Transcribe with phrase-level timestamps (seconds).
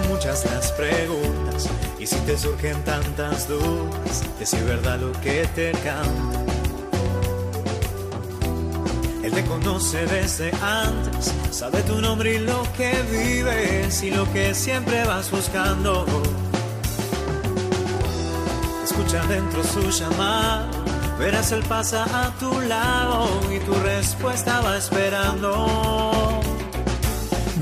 [0.00, 5.72] Muchas las preguntas y si te surgen tantas dudas si es verdad lo que te
[5.72, 6.40] canta.
[9.22, 14.54] Él te conoce desde antes, sabe tu nombre y lo que vives y lo que
[14.54, 16.04] siempre vas buscando.
[18.84, 20.68] Escucha dentro su llamado,
[21.18, 26.42] verás él pasa a tu lado y tu respuesta va esperando.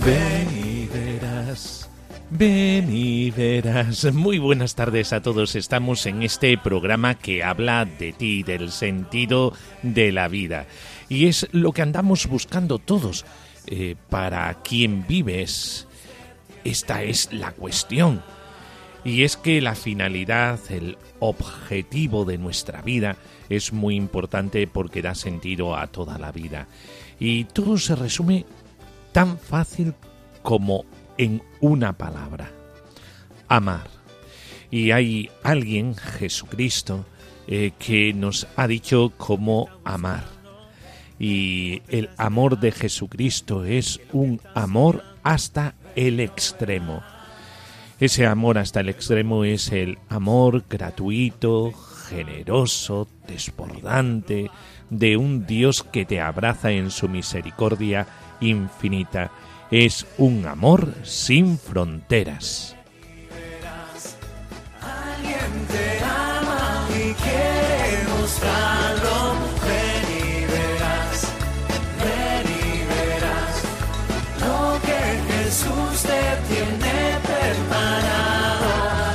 [0.05, 0.52] Ven
[2.43, 4.13] ven y verás.
[4.13, 5.55] Muy buenas tardes a todos.
[5.55, 9.53] Estamos en este programa que habla de ti, del sentido
[9.85, 10.67] de la vida.
[11.09, 13.25] Y es lo que andamos buscando todos.
[13.69, 15.87] Eh, para quién vives.
[16.65, 18.25] Esta es la cuestión.
[19.05, 23.19] Y es que la finalidad, el objetivo de nuestra vida
[23.51, 26.67] es muy importante porque da sentido a toda la vida.
[27.21, 28.47] Y todo se resume
[29.13, 29.95] tan fácil
[30.43, 30.85] como
[31.19, 32.51] en una palabra.
[33.49, 33.89] Amar.
[34.71, 37.05] Y hay alguien, Jesucristo,
[37.47, 40.25] eh, que nos ha dicho cómo amar.
[41.19, 47.03] Y el amor de Jesucristo es un amor hasta el extremo.
[48.01, 51.73] Ese amor hasta el extremo es el amor gratuito,
[52.09, 54.51] generoso, desbordante,
[54.91, 58.07] de un Dios que te abraza en su misericordia
[58.41, 59.31] infinita.
[59.73, 62.77] Es un amor sin fronteras.
[64.83, 69.35] Alguien te ama y quiere mostrarlo.
[69.65, 71.33] Ven y verás,
[72.05, 73.63] ven y verás
[74.41, 75.01] lo que
[75.33, 78.69] Jesús te tiene preparado.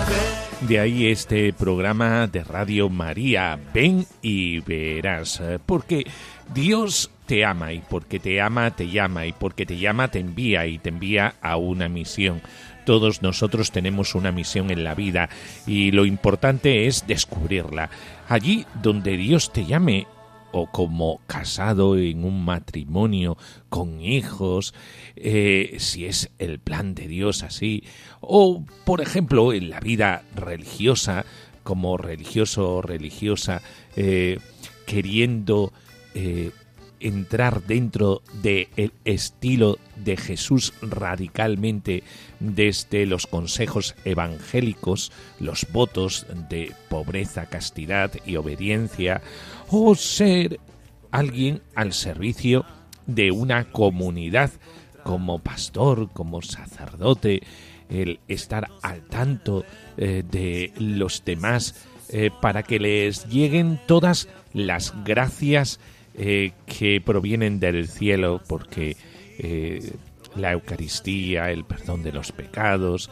[0.09, 6.07] Ven De ahí este programa de Radio María, ven y verás, eh, porque
[6.51, 10.65] Dios te ama y porque te ama te llama y porque te llama te envía
[10.65, 12.41] y te envía a una misión.
[12.85, 15.29] Todos nosotros tenemos una misión en la vida
[15.67, 17.89] y lo importante es descubrirla.
[18.29, 20.07] Allí donde Dios te llame
[20.51, 23.37] o como casado en un matrimonio
[23.69, 24.73] con hijos,
[25.15, 27.83] eh, si es el plan de Dios así,
[28.21, 31.25] o por ejemplo en la vida religiosa,
[31.63, 33.61] como religioso o religiosa,
[33.97, 34.39] eh,
[34.85, 35.73] queriendo
[36.15, 36.51] eh,
[36.99, 42.03] entrar dentro del estilo de Jesús radicalmente
[42.39, 49.21] desde los consejos evangélicos, los votos de pobreza, castidad y obediencia,
[49.69, 50.59] o ser
[51.11, 52.65] alguien al servicio
[53.05, 54.51] de una comunidad
[55.03, 57.41] como pastor, como sacerdote,
[57.89, 59.63] el estar al tanto
[59.95, 65.79] eh, de los demás eh, para que les lleguen todas las gracias
[66.17, 68.97] eh, que provienen del cielo, porque
[69.37, 69.93] eh,
[70.35, 73.11] la Eucaristía, el perdón de los pecados,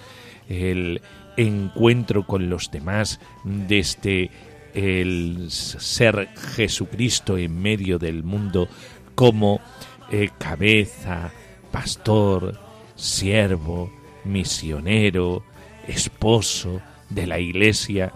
[0.49, 1.01] el
[1.37, 4.31] encuentro con los demás desde
[4.73, 8.67] el ser Jesucristo en medio del mundo
[9.13, 9.61] como
[10.11, 11.31] eh, cabeza,
[11.71, 12.59] pastor,
[12.95, 13.91] siervo,
[14.23, 15.43] misionero,
[15.87, 18.13] esposo de la iglesia.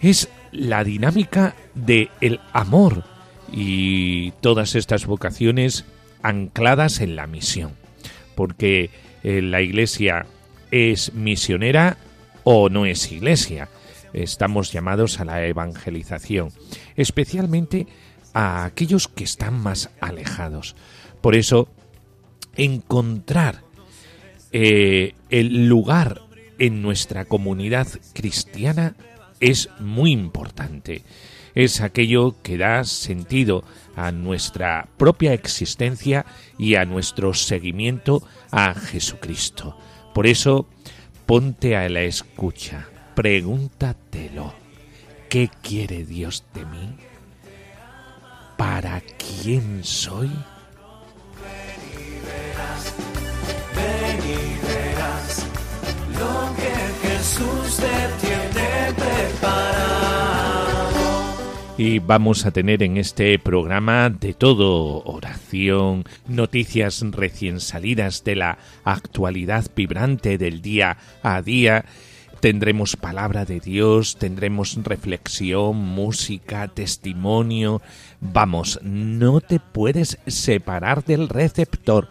[0.00, 3.15] Es la dinámica del el amor
[3.52, 5.84] y todas estas vocaciones
[6.22, 7.72] ancladas en la misión,
[8.34, 8.90] porque
[9.22, 10.26] eh, la iglesia
[10.70, 11.96] es misionera
[12.44, 13.68] o no es iglesia.
[14.12, 16.50] Estamos llamados a la evangelización,
[16.96, 17.86] especialmente
[18.32, 20.76] a aquellos que están más alejados.
[21.20, 21.68] Por eso,
[22.56, 23.62] encontrar
[24.52, 26.22] eh, el lugar
[26.58, 28.94] en nuestra comunidad cristiana
[29.40, 31.02] es muy importante.
[31.56, 33.64] Es aquello que da sentido
[33.96, 36.26] a nuestra propia existencia
[36.58, 39.74] y a nuestro seguimiento a Jesucristo.
[40.12, 40.68] Por eso,
[41.24, 44.52] ponte a la escucha, pregúntatelo.
[45.30, 46.94] ¿Qué quiere Dios de mí?
[48.58, 50.30] ¿Para quién soy?
[56.18, 59.95] Lo que Jesús te tiene preparado.
[61.78, 68.58] Y vamos a tener en este programa de todo, oración, noticias recién salidas de la
[68.84, 71.84] actualidad vibrante del día a día.
[72.40, 77.82] Tendremos palabra de Dios, tendremos reflexión, música, testimonio.
[78.20, 82.08] Vamos, no te puedes separar del receptor.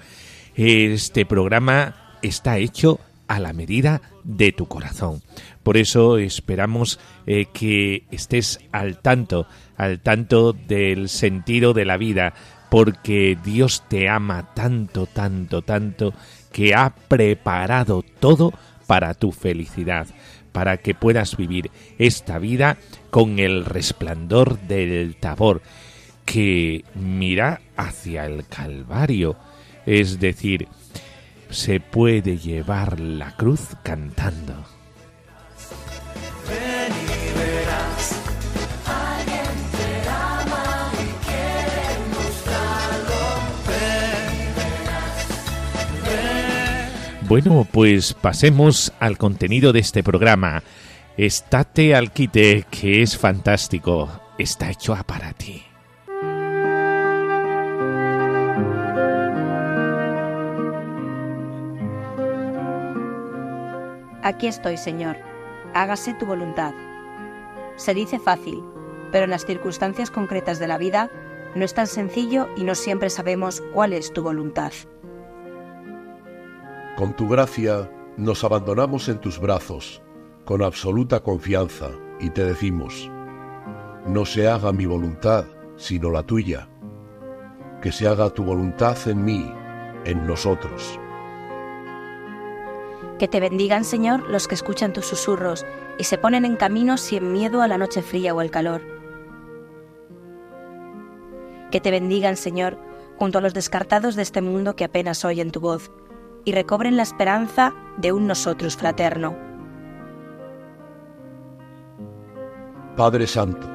[0.56, 5.22] Este programa está hecho a la medida de tu corazón.
[5.66, 9.48] Por eso esperamos eh, que estés al tanto,
[9.78, 12.36] al tanto del sentido de la vida,
[12.70, 16.14] porque Dios te ama tanto, tanto, tanto,
[16.52, 18.54] que ha preparado todo
[18.86, 20.06] para tu felicidad,
[20.52, 22.78] para que puedas vivir esta vida
[23.10, 25.64] con el resplandor del tabor,
[26.26, 29.36] que mira hacia el Calvario,
[29.88, 30.68] es decir,
[31.50, 34.75] se puede llevar la cruz cantando.
[47.28, 50.62] Bueno, pues pasemos al contenido de este programa.
[51.18, 54.10] Estate al quite, que es fantástico.
[54.38, 55.64] Está hecho para ti.
[64.22, 65.18] Aquí estoy, Señor.
[65.74, 66.74] Hágase tu voluntad.
[67.76, 68.62] Se dice fácil,
[69.12, 71.10] pero en las circunstancias concretas de la vida
[71.56, 74.74] no es tan sencillo y no siempre sabemos cuál es tu voluntad.
[76.96, 80.02] Con tu gracia nos abandonamos en tus brazos,
[80.46, 81.90] con absoluta confianza,
[82.22, 83.12] y te decimos,
[84.08, 85.44] no se haga mi voluntad,
[85.76, 86.70] sino la tuya.
[87.82, 89.52] Que se haga tu voluntad en mí,
[90.06, 90.98] en nosotros.
[93.20, 95.66] Que te bendigan, Señor, los que escuchan tus susurros
[96.00, 98.82] y se ponen en camino sin miedo a la noche fría o el calor.
[101.72, 102.78] Que te bendigan, Señor,
[103.18, 105.92] junto a los descartados de este mundo que apenas oyen tu voz
[106.46, 109.36] y recobren la esperanza de un nosotros fraterno.
[112.96, 113.68] Padre Santo,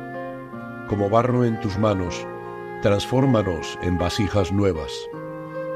[0.88, 2.26] como barro en tus manos,
[2.81, 4.90] transfórmanos en vasijas nuevas,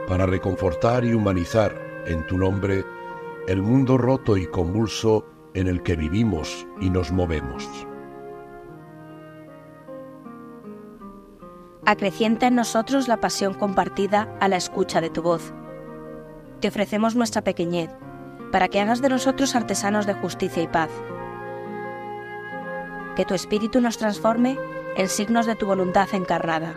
[0.09, 1.75] para reconfortar y humanizar
[2.07, 2.85] en tu nombre
[3.49, 7.69] el mundo roto y convulso en el que vivimos y nos movemos.
[11.87, 15.53] Acrecienta en nosotros la pasión compartida a la escucha de tu voz
[16.61, 17.91] te ofrecemos nuestra pequeñez,
[18.53, 20.91] para que hagas de nosotros artesanos de justicia y paz.
[23.17, 24.59] Que tu espíritu nos transforme
[24.97, 26.75] en signos de tu voluntad encarnada.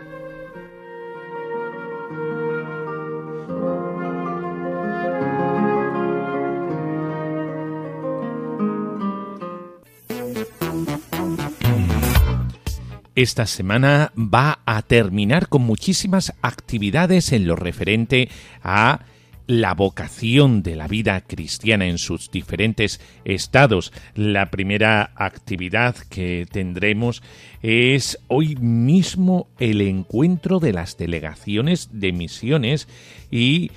[13.18, 18.28] Esta semana va a terminar con muchísimas actividades en lo referente
[18.62, 19.00] a
[19.48, 23.92] la vocación de la vida cristiana en sus diferentes estados.
[24.14, 27.22] La primera actividad que tendremos
[27.62, 32.88] es hoy mismo el encuentro de las delegaciones de misiones
[33.30, 33.70] y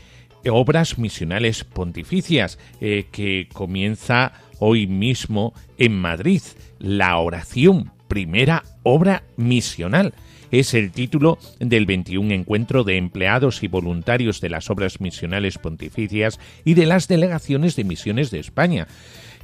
[0.49, 6.41] obras misionales pontificias eh, que comienza hoy mismo en Madrid.
[6.79, 10.13] La oración, primera obra misional
[10.51, 16.39] es el título del 21 encuentro de empleados y voluntarios de las obras misionales pontificias
[16.65, 18.87] y de las delegaciones de misiones de España,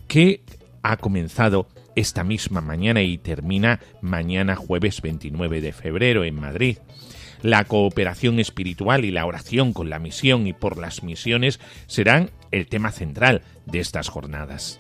[0.08, 0.42] que
[0.84, 6.78] ha comenzado esta misma mañana y termina mañana jueves 29 de febrero en Madrid.
[7.42, 12.68] La cooperación espiritual y la oración con la misión y por las misiones serán el
[12.68, 14.80] tema central de estas jornadas.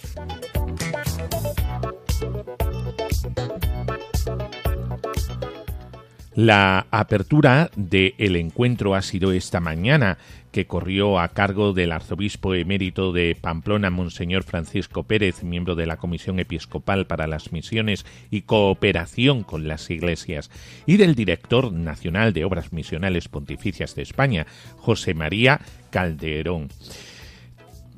[6.38, 10.20] La apertura del encuentro ha sido esta mañana,
[10.52, 15.98] que corrió a cargo del arzobispo emérito de Pamplona, Monseñor Francisco Pérez, miembro de la
[15.98, 20.52] Comisión Episcopal para las Misiones y Cooperación con las Iglesias,
[20.86, 26.70] y del director nacional de Obras Misionales Pontificias de España, José María Calderón.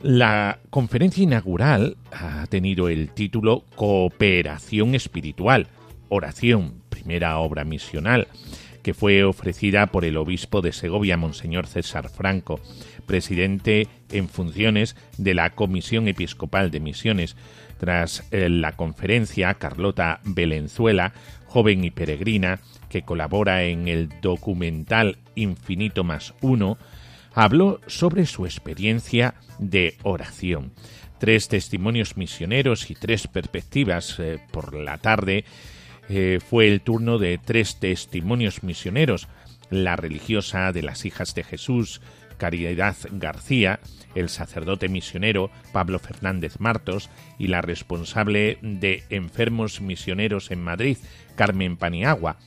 [0.01, 5.67] La conferencia inaugural ha tenido el título Cooperación Espiritual,
[6.07, 8.27] Oración, primera obra misional,
[8.83, 12.59] que fue ofrecida por el obispo de Segovia, Monseñor César Franco,
[13.05, 17.35] presidente en funciones de la Comisión Episcopal de Misiones.
[17.77, 21.13] Tras eh, la conferencia, Carlota Belenzuela,
[21.45, 26.77] joven y peregrina, que colabora en el documental Infinito más uno,
[27.33, 30.73] habló sobre su experiencia de oración.
[31.19, 35.45] Tres testimonios misioneros y tres perspectivas eh, por la tarde
[36.09, 39.27] eh, fue el turno de tres testimonios misioneros,
[39.69, 42.01] la religiosa de las hijas de Jesús,
[42.37, 43.79] Caridad García,
[44.15, 50.97] el sacerdote misionero Pablo Fernández Martos y la responsable de enfermos misioneros en Madrid,
[51.35, 52.37] Carmen Paniagua.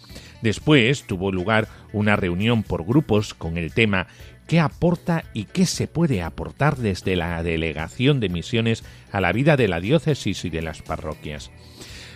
[0.41, 4.09] Después tuvo lugar una reunión por grupos con el tema
[4.49, 9.57] ¿Qué aporta y qué se puede aportar desde la delegación de misiones a la vida
[9.57, 11.53] de la diócesis y de las parroquias?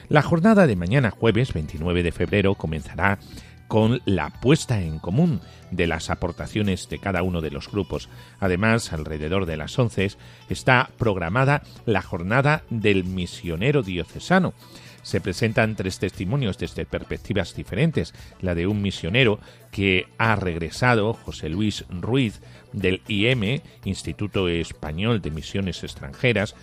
[0.08, 3.18] La jornada de mañana jueves 29 de febrero comenzará
[3.66, 5.40] con la puesta en común
[5.72, 8.08] de las aportaciones de cada uno de los grupos.
[8.38, 10.12] Además, alrededor de las 11
[10.48, 14.54] está programada la jornada del misionero diocesano.
[15.02, 18.14] Se presentan tres testimonios desde perspectivas diferentes.
[18.40, 19.40] La de un misionero
[19.72, 22.40] que ha regresado, José Luis Ruiz,
[22.72, 26.54] del IM, Instituto Español de Misiones Extranjeras,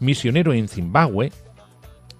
[0.00, 1.32] misionero en Zimbabue,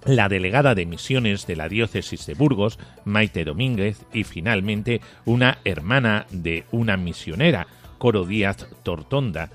[0.05, 6.27] la delegada de misiones de la diócesis de Burgos, Maite Domínguez, y finalmente una hermana
[6.31, 7.67] de una misionera,
[7.99, 9.51] Coro Díaz Tortonda,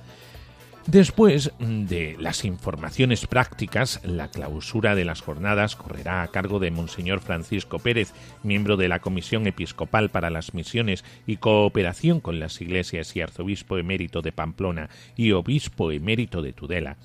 [0.88, 7.20] Después de las informaciones prácticas, la clausura de las jornadas correrá a cargo de Monseñor
[7.20, 13.16] Francisco Pérez, miembro de la Comisión Episcopal para las Misiones y Cooperación con las Iglesias
[13.16, 16.98] y Arzobispo emérito de Pamplona y Obispo emérito de Tudela.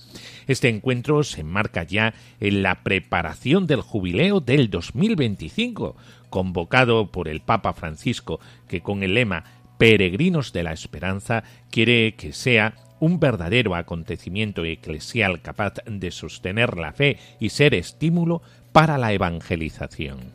[0.47, 5.97] Este encuentro se enmarca ya en la preparación del jubileo del 2025,
[6.31, 9.45] convocado por el Papa Francisco, que con el lema
[9.79, 12.75] Peregrinos de la Esperanza quiere que sea
[13.05, 18.41] un verdadero acontecimiento eclesial capaz de sostener la fe y ser estímulo
[18.73, 20.33] para la evangelización.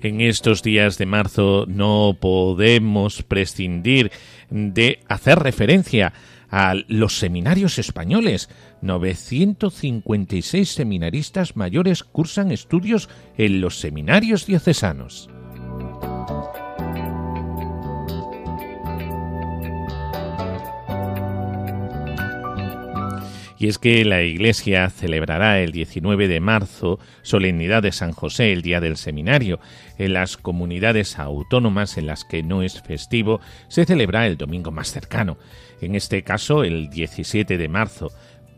[0.00, 4.10] En estos días de marzo no podemos prescindir
[4.48, 6.14] de hacer referencia
[6.54, 8.48] a los seminarios españoles.
[8.80, 15.28] 956 seminaristas mayores cursan estudios en los seminarios diocesanos.
[23.64, 28.60] Y es que la Iglesia celebrará el 19 de marzo solemnidad de San José, el
[28.60, 29.58] día del seminario.
[29.96, 34.92] En las comunidades autónomas en las que no es festivo, se celebra el domingo más
[34.92, 35.38] cercano
[35.84, 38.10] en este caso el 17 de marzo.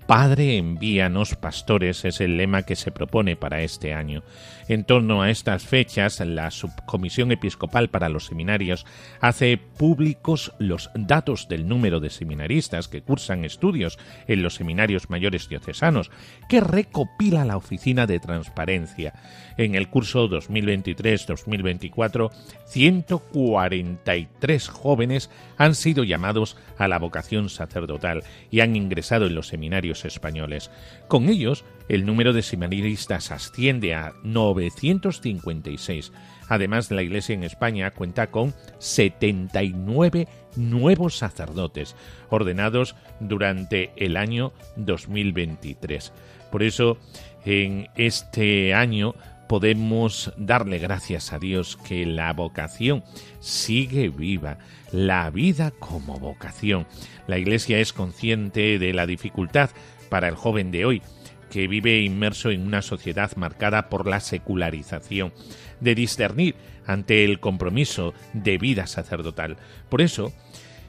[0.07, 4.23] Padre, envíanos pastores es el lema que se propone para este año.
[4.69, 8.87] En torno a estas fechas, la Subcomisión Episcopal para los Seminarios
[9.21, 13.99] hace públicos los datos del número de seminaristas que cursan estudios
[14.29, 16.13] en los seminarios mayores diocesanos,
[16.49, 19.15] que recopila la Oficina de Transparencia.
[19.57, 22.31] En el curso 2023-2024,
[22.67, 29.96] 143 jóvenes han sido llamados a la vocación sacerdotal y han ingresado en los seminarios
[30.05, 30.71] españoles.
[31.09, 36.13] Con ellos, el número de seminaristas asciende a 956.
[36.49, 41.97] Además, la Iglesia en España cuenta con 79 nuevos sacerdotes
[42.31, 46.13] ordenados durante el año 2023.
[46.51, 46.99] Por eso,
[47.45, 49.15] en este año
[49.49, 53.05] podemos darle gracias a Dios que la vocación
[53.41, 54.59] sigue viva,
[54.93, 56.87] la vida como vocación.
[57.27, 59.71] La Iglesia es consciente de la dificultad
[60.09, 61.03] para el joven de hoy,
[61.51, 65.33] que vive inmerso en una sociedad marcada por la secularización,
[65.81, 66.55] de discernir
[66.87, 69.57] ante el compromiso de vida sacerdotal.
[69.89, 70.33] Por eso,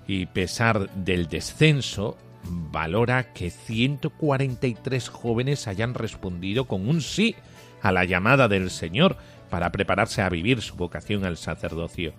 [0.08, 7.36] y pesar del descenso, valora que 143 jóvenes hayan respondido con un sí
[7.82, 9.18] a la llamada del Señor
[9.50, 12.14] para prepararse a vivir su vocación al sacerdocio.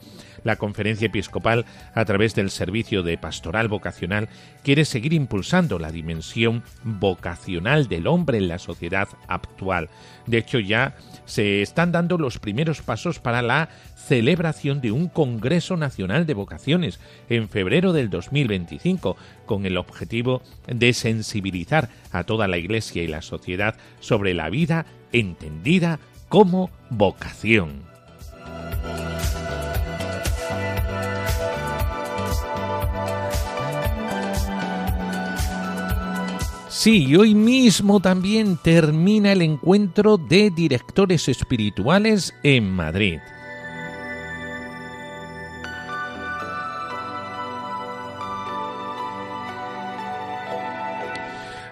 [0.45, 4.29] La Conferencia Episcopal, a través del Servicio de Pastoral Vocacional,
[4.63, 9.89] quiere seguir impulsando la dimensión vocacional del hombre en la sociedad actual.
[10.27, 10.97] De hecho, ya
[11.27, 16.99] se están dando los primeros pasos para la celebración de un Congreso Nacional de Vocaciones
[17.29, 23.23] en febrero del 2025, con el objetivo de sensibilizar a toda la Iglesia y la
[23.23, 25.99] sociedad sobre la vida entendida
[26.29, 27.89] como vocación.
[36.69, 43.19] Sí, hoy mismo también termina el encuentro de directores espirituales en Madrid.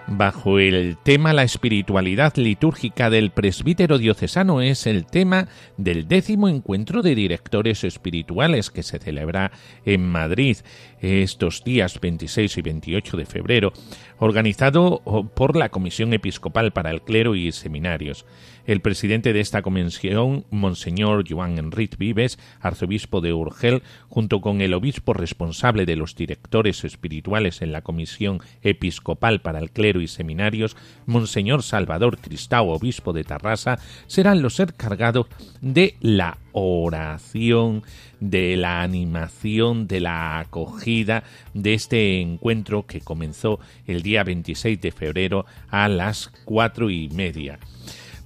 [0.07, 5.47] Bajo el tema La espiritualidad litúrgica del presbítero diocesano es el tema
[5.77, 9.51] del décimo encuentro de directores espirituales que se celebra
[9.85, 10.57] en Madrid
[10.99, 13.73] estos días 26 y 28 de febrero,
[14.17, 15.01] organizado
[15.35, 18.25] por la Comisión Episcopal para el Clero y Seminarios.
[18.65, 24.73] El presidente de esta comisión, Monseñor Joan Enrique Vives, arzobispo de Urgel, junto con el
[24.73, 30.75] obispo responsable de los directores espirituales en la Comisión Episcopal para el Clero y Seminarios,
[31.05, 35.27] Monseñor Salvador Cristao, obispo de Tarrasa, serán los encargados
[35.61, 37.83] de la oración,
[38.19, 41.23] de la animación, de la acogida
[41.53, 47.59] de este encuentro que comenzó el día 26 de febrero a las cuatro y media.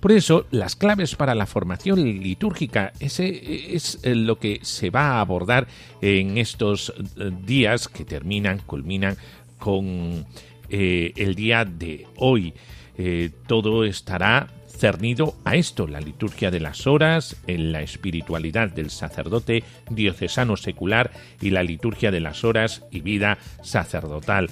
[0.02, 5.22] Por eso, las claves para la formación litúrgica ese es lo que se va a
[5.22, 5.68] abordar
[6.02, 9.16] en estos eh, días que terminan, culminan
[9.60, 10.26] con
[10.72, 12.54] eh, el día de hoy.
[13.48, 14.48] todo estará
[14.82, 21.12] cernido a esto, la liturgia de las horas, en la espiritualidad del sacerdote diocesano secular
[21.40, 24.50] y la liturgia de las horas y vida sacerdotal.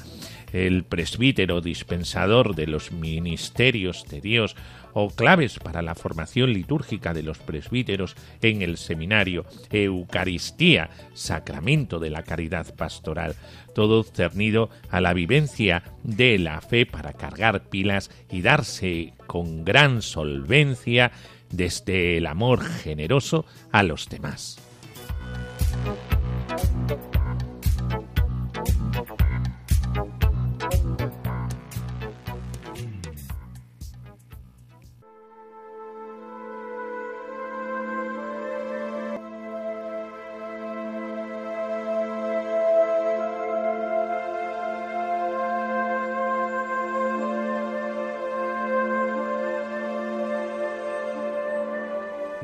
[0.54, 4.56] El presbítero dispensador de los ministerios de Dios
[4.94, 12.10] o claves para la formación litúrgica de los presbíteros en el seminario, Eucaristía, sacramento de
[12.10, 13.36] la caridad pastoral,
[13.74, 20.02] todo cernido a la vivencia de la fe para cargar pilas y darse con gran
[20.02, 21.12] solvencia
[21.52, 24.69] desde el amor generoso a los demás.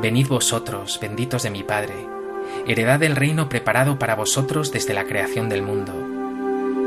[0.00, 1.94] Venid vosotros, benditos de mi Padre,
[2.66, 5.92] heredad del reino preparado para vosotros desde la creación del mundo.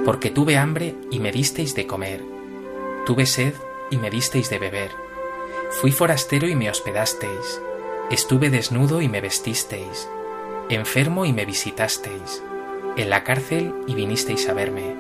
[0.03, 2.21] Porque tuve hambre y me disteis de comer,
[3.05, 3.53] tuve sed
[3.91, 4.91] y me disteis de beber,
[5.79, 7.61] fui forastero y me hospedasteis,
[8.09, 10.09] estuve desnudo y me vestisteis,
[10.69, 12.43] enfermo y me visitasteis,
[12.97, 14.95] en la cárcel y vinisteis a verme.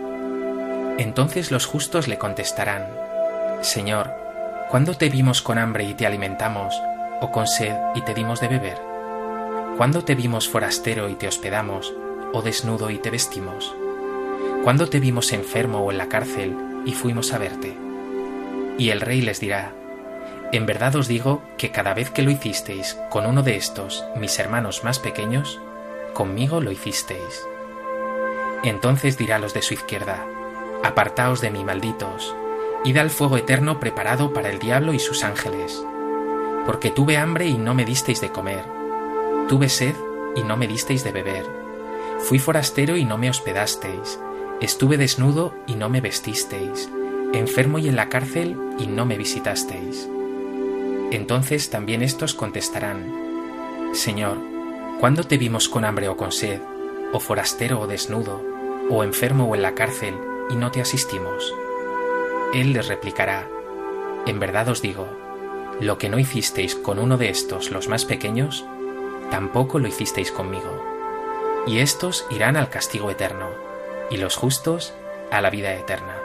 [0.99, 2.87] Entonces los justos le contestarán,
[3.61, 4.11] Señor,
[4.69, 6.73] ¿cuándo te vimos con hambre y te alimentamos?
[7.21, 8.95] O con sed y te dimos de beber?
[9.77, 11.93] ¿Cuándo te vimos forastero y te hospedamos,
[12.31, 13.75] o desnudo y te vestimos?
[14.63, 17.75] ¿Cuándo te vimos enfermo o en la cárcel y fuimos a verte?
[18.77, 19.73] Y el rey les dirá,
[20.51, 24.39] En verdad os digo que cada vez que lo hicisteis con uno de estos, mis
[24.39, 25.59] hermanos más pequeños,
[26.13, 27.45] conmigo lo hicisteis.
[28.63, 30.25] Entonces dirá a los de su izquierda,
[30.83, 32.33] Apartaos de mí, malditos,
[32.85, 35.85] id al fuego eterno preparado para el diablo y sus ángeles
[36.65, 38.65] porque tuve hambre y no me disteis de comer,
[39.47, 39.95] tuve sed
[40.35, 41.45] y no me disteis de beber,
[42.19, 44.19] fui forastero y no me hospedasteis,
[44.61, 46.89] estuve desnudo y no me vestisteis,
[47.33, 50.09] enfermo y en la cárcel y no me visitasteis.
[51.11, 53.25] Entonces también estos contestarán,
[53.93, 54.37] Señor,
[54.99, 56.59] ¿cuándo te vimos con hambre o con sed,
[57.13, 58.43] o forastero o desnudo,
[58.89, 60.15] o enfermo o en la cárcel,
[60.49, 61.53] y no te asistimos?
[62.53, 63.47] Él les replicará,
[64.25, 65.07] En verdad os digo,
[65.79, 68.65] lo que no hicisteis con uno de estos, los más pequeños,
[69.29, 70.83] tampoco lo hicisteis conmigo.
[71.67, 73.49] Y estos irán al castigo eterno,
[74.09, 74.93] y los justos
[75.31, 76.24] a la vida eterna.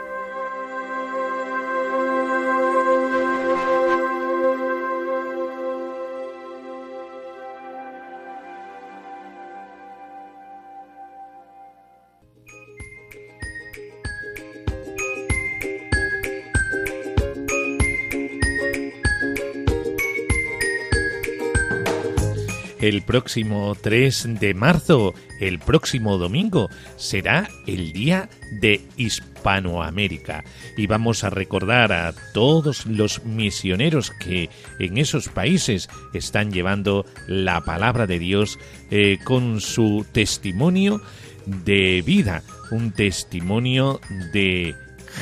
[22.81, 28.27] El próximo 3 de marzo, el próximo domingo, será el Día
[28.59, 30.43] de Hispanoamérica.
[30.75, 37.61] Y vamos a recordar a todos los misioneros que en esos países están llevando la
[37.61, 38.57] palabra de Dios
[38.89, 41.01] eh, con su testimonio
[41.45, 44.01] de vida, un testimonio
[44.33, 44.75] de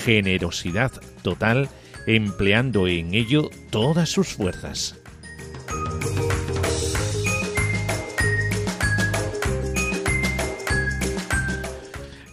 [0.06, 0.92] generosidad
[1.24, 1.70] total
[2.08, 4.99] empleando en ello todas sus fuerzas.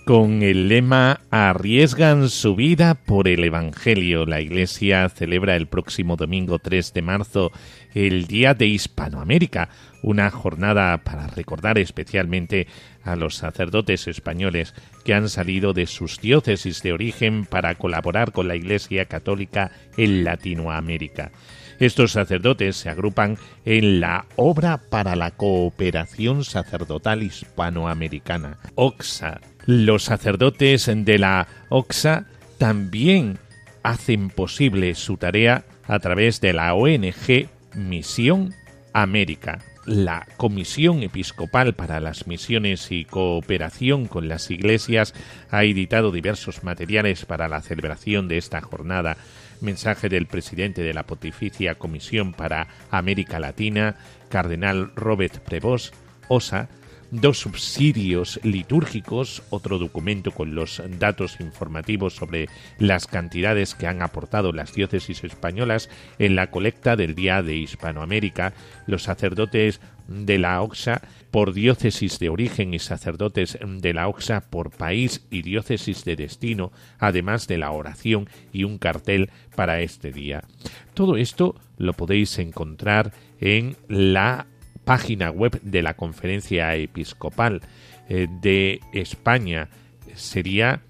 [0.07, 6.61] Con el lema Arriesgan su vida por el Evangelio, la Iglesia celebra el próximo domingo
[6.61, 7.51] 3 de marzo
[7.93, 9.69] el Día de Hispanoamérica,
[10.05, 12.69] una jornada para recordar especialmente
[13.03, 18.47] a los sacerdotes españoles que han salido de sus diócesis de origen para colaborar con
[18.47, 21.33] la Iglesia Católica en Latinoamérica.
[21.81, 30.87] Estos sacerdotes se agrupan en la Obra para la Cooperación Sacerdotal Hispanoamericana, OXA, los sacerdotes
[30.87, 32.27] de la OXA
[32.59, 33.39] también
[33.83, 38.55] hacen posible su tarea a través de la ONG Misión
[38.93, 39.61] América.
[39.85, 45.15] La Comisión Episcopal para las Misiones y Cooperación con las Iglesias
[45.51, 49.17] ha editado diversos materiales para la celebración de esta jornada.
[49.61, 53.95] Mensaje del presidente de la Pontificia Comisión para América Latina,
[54.29, 55.95] Cardenal Robert Prevost,
[56.29, 56.69] OSA,
[57.11, 64.53] dos subsidios litúrgicos, otro documento con los datos informativos sobre las cantidades que han aportado
[64.53, 65.89] las diócesis españolas
[66.19, 68.53] en la colecta del Día de Hispanoamérica,
[68.87, 74.71] los sacerdotes de la OXA por diócesis de origen y sacerdotes de la OXA por
[74.71, 80.45] país y diócesis de destino, además de la oración y un cartel para este día.
[80.95, 84.47] Todo esto lo podéis encontrar en la
[84.87, 87.61] página web de la Conferencia Episcopal
[88.09, 89.69] eh, de España
[90.15, 90.81] sería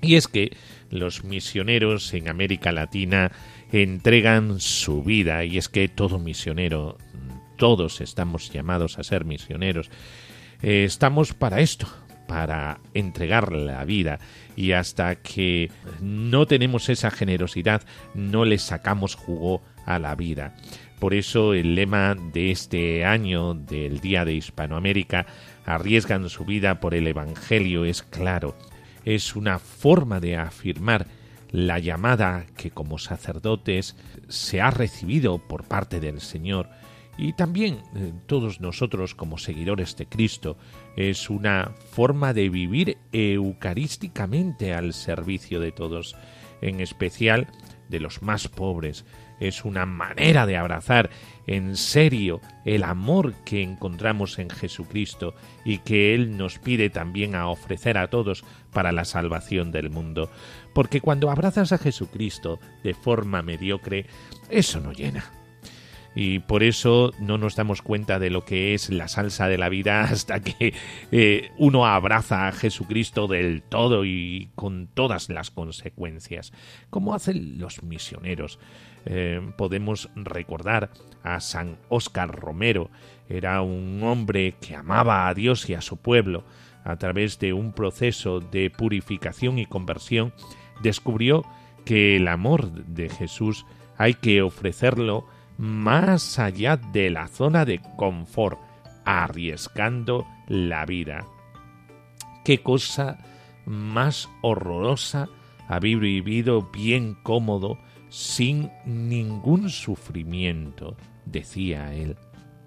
[0.00, 0.56] Y es que
[0.90, 3.30] los misioneros en América Latina
[3.72, 6.96] entregan su vida y es que todo misionero
[7.64, 9.90] todos estamos llamados a ser misioneros.
[10.60, 11.86] Eh, estamos para esto,
[12.28, 14.18] para entregar la vida
[14.54, 15.72] y hasta que
[16.02, 17.80] no tenemos esa generosidad
[18.12, 20.54] no le sacamos jugo a la vida.
[20.98, 25.24] Por eso el lema de este año del Día de Hispanoamérica,
[25.64, 28.58] arriesgan su vida por el Evangelio, es claro.
[29.06, 31.06] Es una forma de afirmar
[31.50, 33.96] la llamada que como sacerdotes
[34.28, 36.68] se ha recibido por parte del Señor
[37.16, 40.56] y también eh, todos nosotros como seguidores de Cristo
[40.96, 46.16] es una forma de vivir eucarísticamente al servicio de todos,
[46.60, 47.46] en especial
[47.88, 49.04] de los más pobres.
[49.40, 51.10] Es una manera de abrazar
[51.46, 57.48] en serio el amor que encontramos en Jesucristo y que Él nos pide también a
[57.48, 60.30] ofrecer a todos para la salvación del mundo.
[60.72, 64.06] Porque cuando abrazas a Jesucristo de forma mediocre,
[64.48, 65.43] eso no llena
[66.14, 69.68] y por eso no nos damos cuenta de lo que es la salsa de la
[69.68, 70.74] vida hasta que
[71.10, 76.52] eh, uno abraza a Jesucristo del todo y con todas las consecuencias,
[76.90, 78.58] como hacen los misioneros.
[79.06, 80.90] Eh, podemos recordar
[81.22, 82.90] a San Óscar Romero,
[83.28, 86.44] era un hombre que amaba a Dios y a su pueblo.
[86.84, 90.34] A través de un proceso de purificación y conversión,
[90.82, 91.44] descubrió
[91.86, 93.64] que el amor de Jesús
[93.96, 95.26] hay que ofrecerlo
[95.58, 98.58] más allá de la zona de confort,
[99.04, 101.26] arriesgando la vida.
[102.44, 103.18] Qué cosa
[103.66, 105.28] más horrorosa
[105.68, 112.16] haber vivido bien cómodo, sin ningún sufrimiento, decía él,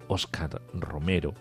[0.07, 1.33] Oscar Romero,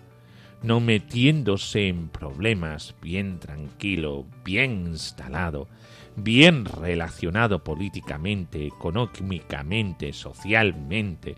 [0.62, 5.68] no metiéndose en problemas, bien tranquilo, bien instalado,
[6.16, 11.36] bien relacionado políticamente, económicamente, socialmente,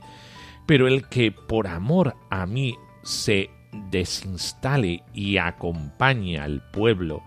[0.66, 3.50] pero el que por amor a mí se
[3.90, 7.22] desinstale y acompañe al pueblo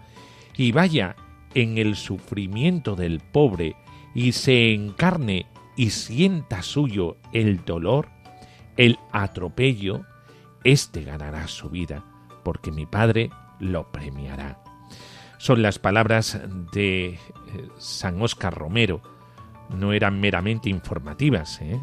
[0.55, 1.15] y vaya
[1.53, 3.75] en el sufrimiento del pobre
[4.15, 8.09] y se encarne y sienta suyo el dolor,
[8.77, 10.05] el atropello,
[10.63, 12.05] éste ganará su vida,
[12.43, 14.61] porque mi Padre lo premiará
[15.41, 16.39] son las palabras
[16.71, 17.19] de eh,
[17.79, 19.01] San Óscar Romero.
[19.75, 21.81] No eran meramente informativas, ¿eh?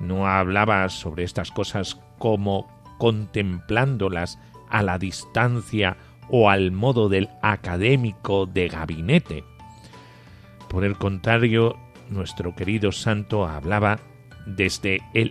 [0.00, 2.66] no hablaba sobre estas cosas como
[2.98, 5.96] contemplándolas a la distancia
[6.28, 9.44] o al modo del académico de gabinete.
[10.68, 11.76] Por el contrario,
[12.10, 14.00] nuestro querido santo hablaba
[14.44, 15.30] desde el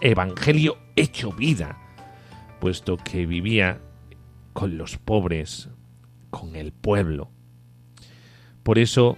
[0.00, 1.76] Evangelio hecho vida,
[2.60, 3.80] puesto que vivía
[4.52, 5.70] con los pobres,
[6.30, 7.30] con el pueblo.
[8.62, 9.16] Por eso,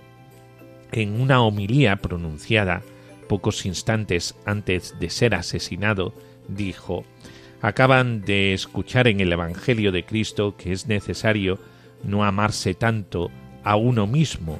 [0.92, 2.82] en una homilía pronunciada
[3.28, 6.14] pocos instantes antes de ser asesinado,
[6.48, 7.04] dijo,
[7.62, 11.58] acaban de escuchar en el Evangelio de Cristo que es necesario
[12.02, 13.30] no amarse tanto
[13.62, 14.58] a uno mismo,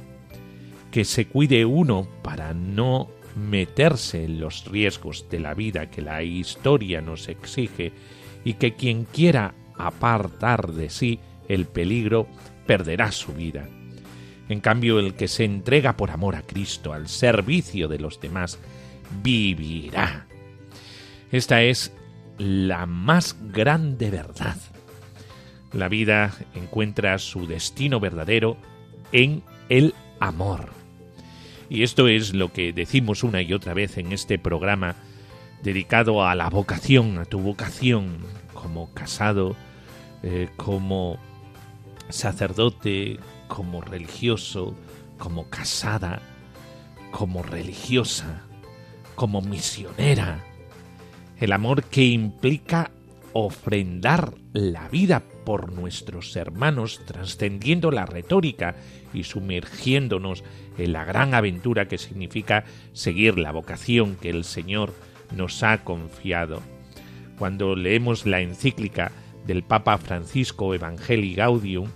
[0.91, 6.23] que se cuide uno para no meterse en los riesgos de la vida que la
[6.23, 7.91] historia nos exige
[8.43, 11.19] y que quien quiera apartar de sí
[11.53, 12.27] el peligro
[12.65, 13.67] perderá su vida.
[14.47, 18.59] En cambio, el que se entrega por amor a Cristo al servicio de los demás,
[19.21, 20.27] vivirá.
[21.31, 21.93] Esta es
[22.37, 24.57] la más grande verdad.
[25.73, 28.57] La vida encuentra su destino verdadero
[29.11, 30.69] en el amor.
[31.69, 34.95] Y esto es lo que decimos una y otra vez en este programa
[35.63, 38.17] dedicado a la vocación, a tu vocación
[38.53, 39.55] como casado,
[40.23, 41.17] eh, como
[42.09, 44.75] sacerdote, como religioso,
[45.17, 46.21] como casada,
[47.11, 48.41] como religiosa,
[49.15, 50.43] como misionera.
[51.39, 52.91] El amor que implica
[53.33, 58.75] ofrendar la vida por nuestros hermanos, trascendiendo la retórica
[59.13, 60.43] y sumergiéndonos
[60.77, 64.93] en la gran aventura que significa seguir la vocación que el Señor
[65.35, 66.61] nos ha confiado.
[67.37, 69.11] Cuando leemos la encíclica
[69.45, 71.89] del Papa Francisco Evangelii Gaudium,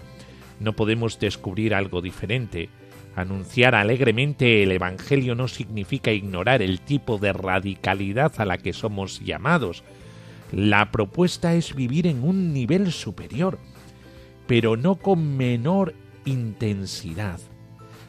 [0.60, 2.70] no podemos descubrir algo diferente.
[3.16, 9.22] Anunciar alegremente el Evangelio no significa ignorar el tipo de radicalidad a la que somos
[9.22, 9.84] llamados.
[10.52, 13.60] La propuesta es vivir en un nivel superior,
[14.48, 15.94] pero no con menor
[16.26, 17.40] intensidad.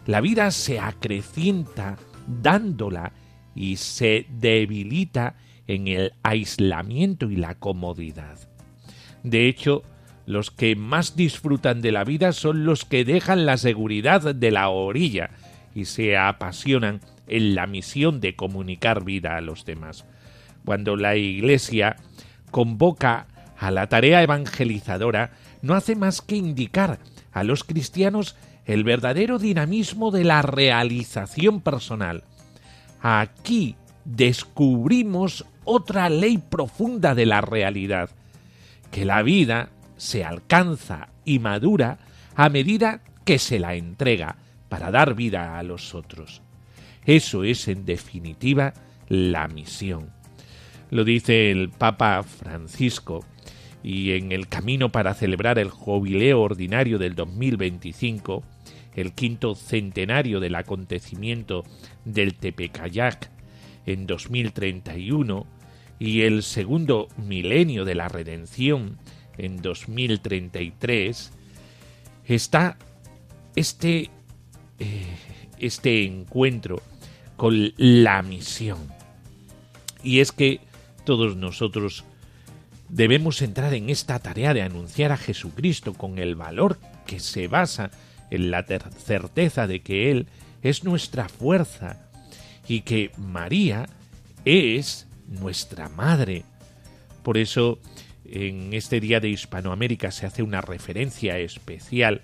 [0.06, 1.96] La vida se acrecienta
[2.26, 3.12] dándola
[3.54, 8.55] y se debilita en el aislamiento y la comodidad.
[9.26, 9.82] De hecho,
[10.24, 14.68] los que más disfrutan de la vida son los que dejan la seguridad de la
[14.68, 15.30] orilla
[15.74, 20.04] y se apasionan en la misión de comunicar vida a los demás.
[20.64, 21.96] Cuando la Iglesia
[22.52, 23.26] convoca
[23.58, 27.00] a la tarea evangelizadora, no hace más que indicar
[27.32, 32.22] a los cristianos el verdadero dinamismo de la realización personal.
[33.02, 38.10] Aquí descubrimos otra ley profunda de la realidad,
[38.96, 41.98] que la vida se alcanza y madura
[42.34, 44.36] a medida que se la entrega
[44.70, 46.40] para dar vida a los otros.
[47.04, 48.72] Eso es, en definitiva,
[49.10, 50.08] la misión.
[50.88, 53.22] Lo dice el Papa Francisco
[53.82, 58.44] y en el camino para celebrar el jubileo ordinario del 2025,
[58.94, 61.64] el quinto centenario del acontecimiento
[62.06, 63.30] del Tepecayac
[63.84, 65.55] en 2031
[65.98, 68.98] y el segundo milenio de la redención
[69.38, 71.32] en 2033,
[72.24, 72.78] está
[73.54, 74.10] este,
[74.78, 75.16] eh,
[75.58, 76.82] este encuentro
[77.36, 78.78] con la misión.
[80.02, 80.60] Y es que
[81.04, 82.04] todos nosotros
[82.88, 87.90] debemos entrar en esta tarea de anunciar a Jesucristo con el valor que se basa
[88.30, 90.26] en la certeza de que Él
[90.62, 92.08] es nuestra fuerza
[92.68, 93.88] y que María
[94.44, 96.44] es nuestra madre.
[97.22, 97.78] Por eso
[98.24, 102.22] en este Día de Hispanoamérica se hace una referencia especial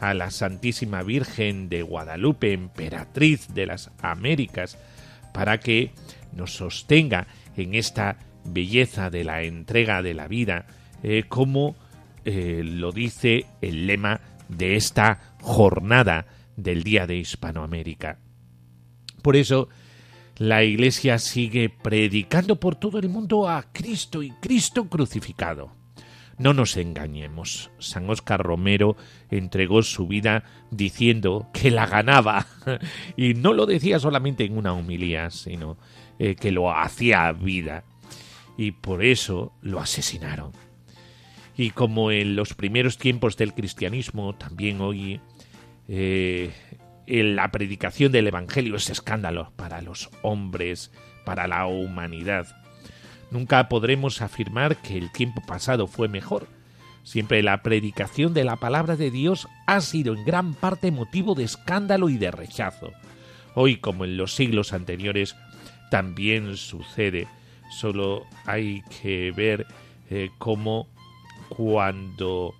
[0.00, 4.78] a la Santísima Virgen de Guadalupe, emperatriz de las Américas,
[5.32, 5.92] para que
[6.32, 10.66] nos sostenga en esta belleza de la entrega de la vida,
[11.02, 11.76] eh, como
[12.24, 18.18] eh, lo dice el lema de esta jornada del Día de Hispanoamérica.
[19.22, 19.68] Por eso,
[20.38, 25.72] la Iglesia sigue predicando por todo el mundo a Cristo y Cristo crucificado.
[26.38, 27.72] No nos engañemos.
[27.80, 28.96] San Óscar Romero
[29.30, 32.46] entregó su vida diciendo que la ganaba.
[33.16, 35.76] Y no lo decía solamente en una humilía, sino
[36.20, 37.82] eh, que lo hacía vida.
[38.56, 40.52] Y por eso lo asesinaron.
[41.56, 45.20] Y como en los primeros tiempos del cristianismo, también hoy
[45.88, 46.52] eh,
[47.08, 50.90] la predicación del Evangelio es escándalo para los hombres,
[51.24, 52.46] para la humanidad.
[53.30, 56.48] Nunca podremos afirmar que el tiempo pasado fue mejor.
[57.04, 61.44] Siempre la predicación de la palabra de Dios ha sido en gran parte motivo de
[61.44, 62.92] escándalo y de rechazo.
[63.54, 65.34] Hoy, como en los siglos anteriores,
[65.90, 67.26] también sucede.
[67.70, 69.66] Solo hay que ver
[70.10, 70.88] eh, cómo
[71.48, 72.54] cuando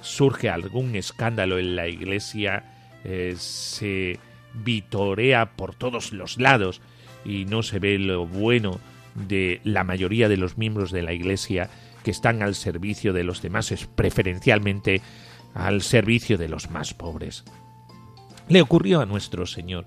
[0.00, 2.71] surge algún escándalo en la iglesia,
[3.04, 4.18] eh, se
[4.54, 6.80] vitorea por todos los lados
[7.24, 8.80] y no se ve lo bueno
[9.14, 11.70] de la mayoría de los miembros de la Iglesia
[12.02, 15.00] que están al servicio de los demás, es preferencialmente
[15.54, 17.44] al servicio de los más pobres.
[18.48, 19.86] Le ocurrió a nuestro Señor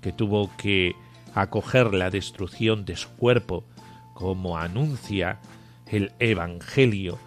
[0.00, 0.94] que tuvo que
[1.34, 3.64] acoger la destrucción de su cuerpo,
[4.14, 5.40] como anuncia
[5.86, 7.18] el Evangelio,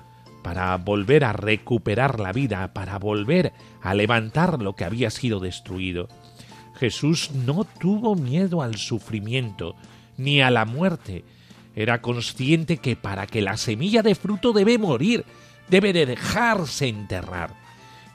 [0.50, 6.08] para volver a recuperar la vida, para volver a levantar lo que había sido destruido.
[6.80, 9.76] Jesús no tuvo miedo al sufrimiento
[10.18, 11.24] ni a la muerte.
[11.76, 15.24] Era consciente que para que la semilla de fruto debe morir,
[15.70, 17.54] debe de dejarse enterrar.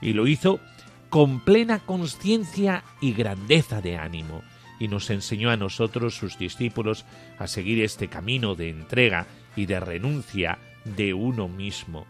[0.01, 0.59] Y lo hizo
[1.07, 4.41] con plena conciencia y grandeza de ánimo,
[4.77, 7.05] y nos enseñó a nosotros, sus discípulos,
[7.39, 12.05] a seguir este camino de entrega y de renuncia de uno mismo.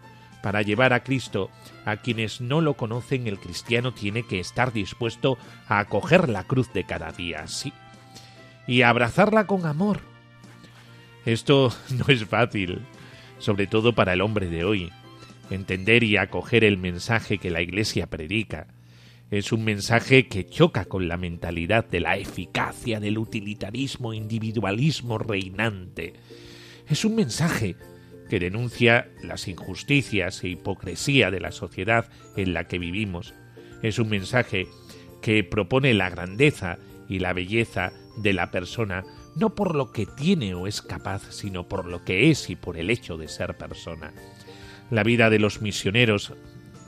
[0.45, 1.49] Para llevar a Cristo
[1.85, 6.71] a quienes no lo conocen, el cristiano tiene que estar dispuesto a acoger la cruz
[6.71, 7.73] de cada día, sí,
[8.67, 10.01] y abrazarla con amor.
[11.25, 12.81] Esto no es fácil,
[13.39, 14.91] sobre todo para el hombre de hoy.
[15.49, 18.67] Entender y acoger el mensaje que la Iglesia predica,
[19.31, 26.13] es un mensaje que choca con la mentalidad de la eficacia del utilitarismo individualismo reinante.
[26.87, 27.77] Es un mensaje
[28.29, 33.33] que denuncia las injusticias e hipocresía de la sociedad en la que vivimos.
[33.81, 34.67] Es un mensaje
[35.21, 39.03] que propone la grandeza y la belleza de la persona
[39.35, 42.77] no por lo que tiene o es capaz, sino por lo que es y por
[42.77, 44.13] el hecho de ser persona.
[44.89, 46.33] La vida de los misioneros,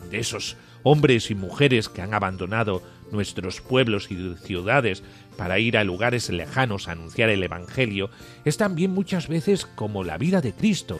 [0.10, 5.04] de esos hombres y mujeres que han abandonado nuestros pueblos y ciudades
[5.38, 8.10] para ir a lugares lejanos a anunciar el Evangelio,
[8.46, 11.00] es también muchas veces como la vida de Cristo,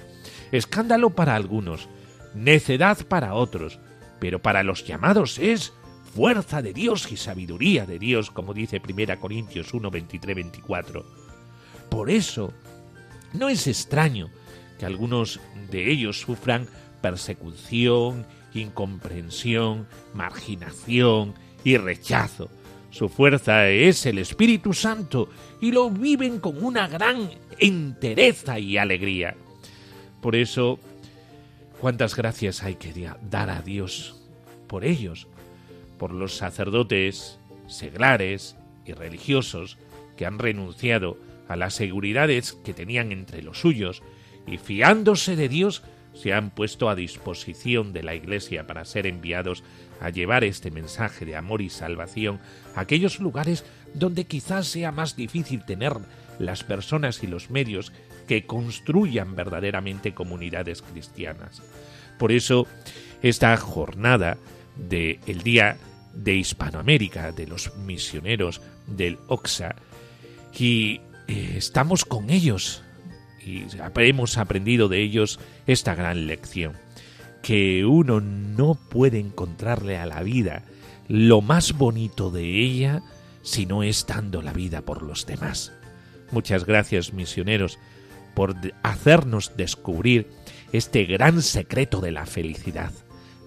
[0.52, 1.90] escándalo para algunos,
[2.34, 3.80] necedad para otros,
[4.20, 5.74] pero para los llamados es
[6.16, 11.06] fuerza de Dios y sabiduría de Dios, como dice 1 Corintios 1, 23, 24.
[11.90, 12.54] Por eso,
[13.34, 14.30] no es extraño
[14.80, 15.40] que algunos
[15.72, 16.68] de ellos sufran
[17.02, 18.26] persecución
[18.58, 21.34] incomprensión, marginación
[21.64, 22.50] y rechazo.
[22.90, 25.30] Su fuerza es el Espíritu Santo
[25.62, 27.30] y lo viven con una gran
[27.60, 29.36] entereza y alegría.
[30.22, 30.80] Por eso,
[31.80, 34.22] cuántas gracias hay que dar a Dios
[34.68, 35.28] por ellos,
[35.98, 39.78] por los sacerdotes, seglares y religiosos
[40.16, 44.02] que han renunciado a las seguridades que tenían entre los suyos
[44.46, 49.64] y fiándose de Dios se han puesto a disposición de la Iglesia para ser enviados
[50.02, 52.40] a llevar este mensaje de amor y salvación
[52.76, 55.94] a aquellos lugares donde quizás sea más difícil tener
[56.40, 57.92] las personas y los medios
[58.28, 61.62] que construyan verdaderamente comunidades cristianas.
[62.20, 62.68] Por eso,
[63.22, 64.38] esta jornada
[64.76, 65.78] del Día
[66.14, 69.76] de Hispanoamérica, de los misioneros del OXA,
[70.58, 72.84] y eh, estamos con ellos
[73.46, 76.74] y hemos aprendido de ellos esta gran lección,
[77.42, 80.64] que uno no puede encontrarle a la vida
[81.08, 83.02] lo más bonito de ella
[83.44, 85.72] si no es dando la vida por los demás.
[86.32, 87.80] Muchas gracias, misioneros,
[88.38, 90.30] por hacernos descubrir
[90.72, 92.92] este gran secreto de la felicidad.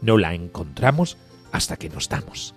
[0.02, 1.16] No la encontramos
[1.52, 2.56] hasta que nos damos.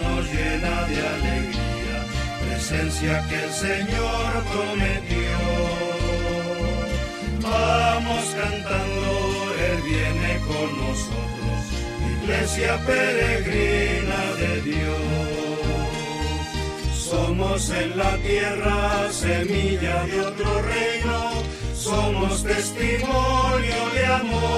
[2.81, 5.37] Señor prometió.
[7.43, 9.11] vamos cantando,
[9.69, 11.59] Él viene con nosotros,
[12.23, 14.97] iglesia peregrina de Dios.
[16.95, 21.33] Somos en la tierra semilla de otro reino,
[21.75, 24.51] somos testimonio de amor.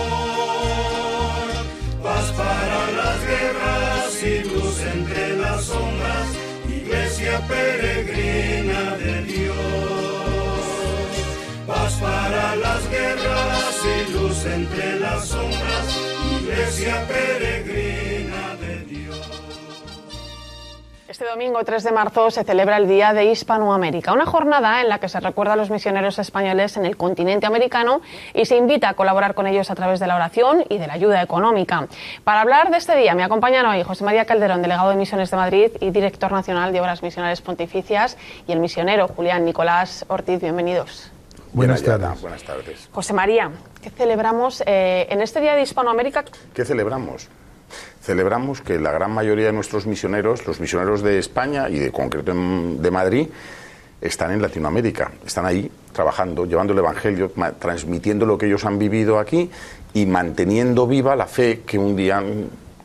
[2.02, 6.28] Paz para las guerras y luz entre las sombras,
[6.94, 9.56] iglesia peregrina de Dios.
[11.66, 15.88] Paz para las guerras y luz entre las sombras,
[16.40, 18.13] iglesia peregrina
[21.14, 24.98] Este domingo 3 de marzo se celebra el Día de Hispanoamérica, una jornada en la
[24.98, 28.02] que se recuerda a los misioneros españoles en el continente americano
[28.34, 30.94] y se invita a colaborar con ellos a través de la oración y de la
[30.94, 31.88] ayuda económica.
[32.24, 35.38] Para hablar de este día me acompañan hoy José María Calderón, delegado de Misiones de
[35.38, 40.42] Madrid y director nacional de Obras Misionales Pontificias, y el misionero Julián Nicolás Ortiz.
[40.42, 41.12] Bienvenidos.
[41.52, 42.22] Buenas tardes.
[42.22, 42.90] Buenas tardes.
[42.92, 43.52] José María,
[43.84, 46.26] ¿qué celebramos eh, en este Día de Hispanoamérica?
[46.56, 47.30] ¿Qué celebramos?
[48.04, 52.34] Celebramos que la gran mayoría de nuestros misioneros, los misioneros de España y de concreto
[52.34, 53.30] de Madrid,
[54.02, 59.20] están en Latinoamérica, están ahí trabajando, llevando el Evangelio, transmitiendo lo que ellos han vivido
[59.20, 59.50] aquí
[59.94, 62.22] y manteniendo viva la fe que un día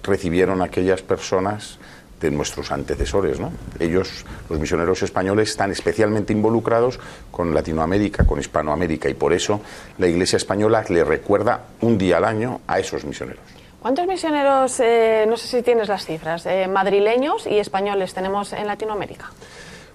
[0.05, 1.81] recibieron aquellas personas
[2.21, 3.41] de nuestros antecesores.
[3.41, 3.51] ¿no?
[3.81, 7.01] Ellos, los misioneros españoles, están especialmente involucrados
[7.33, 9.61] con Latinoamérica, con Hispanoamérica, y por eso
[9.99, 13.58] la Iglesia española le recuerda un día al año a esos misioneros.
[13.81, 18.67] ¿Cuántos misioneros, eh, no sé si tienes las cifras, eh, madrileños y españoles tenemos en
[18.67, 19.31] Latinoamérica?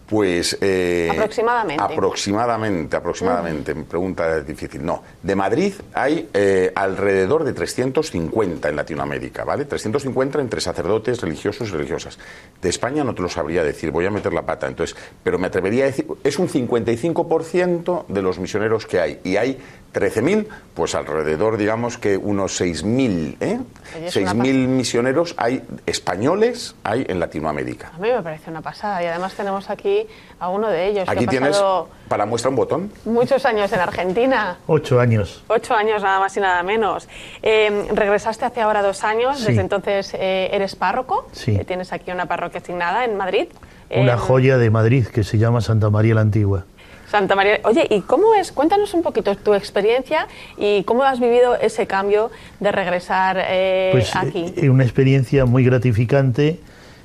[0.06, 0.58] Pues.
[0.62, 1.84] eh, Aproximadamente.
[1.84, 3.74] Aproximadamente, aproximadamente.
[3.76, 4.86] Pregunta difícil.
[4.86, 5.02] No.
[5.22, 9.66] De Madrid hay eh, alrededor de 350 en Latinoamérica, ¿vale?
[9.66, 12.20] 350 entre sacerdotes, religiosos y religiosas.
[12.62, 14.68] De España no te lo sabría decir, voy a meter la pata.
[14.68, 19.20] Entonces, pero me atrevería a decir, es un 55% de los misioneros que hay.
[19.24, 19.58] Y hay
[19.94, 23.60] 13.000, pues alrededor, digamos que unos 6.000, ¿eh?
[23.96, 27.92] Oye, es una 6.000 misioneros hay españoles hay en Latinoamérica.
[27.96, 30.06] A mí me parece una pasada y además tenemos aquí
[30.40, 32.92] a uno de ellos Aquí que ha tienes pasado para muestra un botón.
[33.06, 34.58] muchos años en Argentina.
[34.68, 35.44] Ocho años.
[35.48, 37.08] Ocho años nada más y nada menos.
[37.42, 39.48] Eh, regresaste hace ahora dos años, Sí.
[39.48, 41.28] desde entonces eh, eres párroco.
[41.32, 41.56] Sí.
[41.56, 43.48] Eh, tienes aquí una parroquia asignada en Madrid.
[43.96, 46.66] Una Eh, joya de Madrid que se llama Santa María la Antigua.
[47.14, 47.60] Santa María.
[47.66, 48.52] Oye, ¿y cómo es?
[48.52, 54.16] Cuéntanos un poquito tu experiencia y cómo has vivido ese cambio de regresar eh, Pues
[54.16, 54.52] aquí.
[54.58, 56.60] eh, una experiencia muy gratificante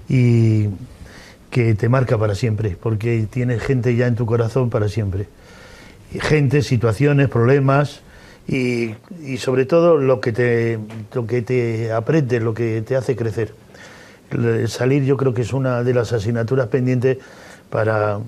[0.09, 0.69] y
[1.51, 5.27] que te marca para siempre, porque tienes gente ya en tu corazón para siempre.
[6.11, 8.01] Gente, situaciones, problemas
[8.49, 10.79] y, y sobre todo lo que te,
[11.13, 13.53] lo que te aprende, lo que te hace crecer.
[14.31, 17.19] El salir yo creo que es una de las asignaturas pendientes
[17.69, 18.21] para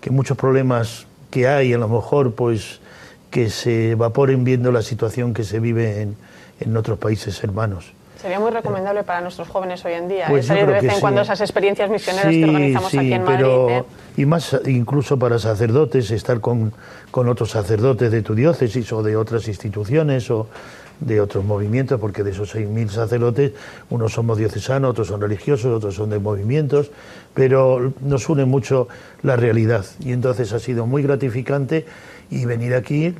[0.00, 2.80] que muchos problemas que hay, a lo mejor, pues
[3.30, 6.16] que se evaporen viendo la situación que se vive en,
[6.60, 7.92] en otros países hermanos.
[8.20, 10.84] Sería muy recomendable para nuestros jóvenes hoy en día Pues eh, yo salir de vez
[10.84, 11.00] en sí.
[11.00, 13.36] cuando esas experiencias misioneras Sí, que organizamos sí, aquí en Madrid.
[13.38, 13.84] pero- ¿eh?
[14.18, 16.72] Y más incluso para sacerdotes, estar con,
[17.10, 20.48] con otros sacerdotes de tu diócesis o de otras instituciones o
[20.98, 23.52] de otros movimientos, porque de esos 6.000 sacerdotes,
[23.88, 26.90] unos somos diocesanos, otros son religiosos, otros son de movimientos,
[27.32, 28.88] pero nos une mucho
[29.22, 29.86] la realidad.
[30.00, 31.86] Y entonces ha sido muy gratificante
[32.30, 33.14] y venir aquí,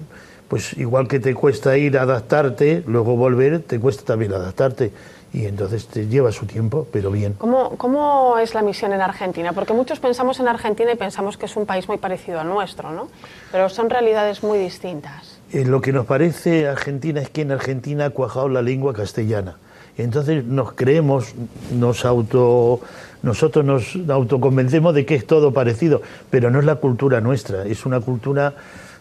[0.51, 4.91] pues igual que te cuesta ir a adaptarte, luego volver, te cuesta también adaptarte.
[5.33, 7.35] Y entonces te lleva su tiempo, pero bien.
[7.35, 9.53] ¿Cómo, ¿Cómo es la misión en Argentina?
[9.53, 12.91] Porque muchos pensamos en Argentina y pensamos que es un país muy parecido al nuestro,
[12.91, 13.09] ¿no?
[13.53, 15.39] Pero son realidades muy distintas.
[15.53, 19.57] Eh, lo que nos parece Argentina es que en Argentina ha cuajado la lengua castellana.
[19.99, 21.33] Entonces nos creemos,
[21.73, 22.81] nos auto,
[23.23, 27.87] nosotros nos autoconvencemos de que es todo parecido, pero no es la cultura nuestra, es
[27.87, 28.55] una cultura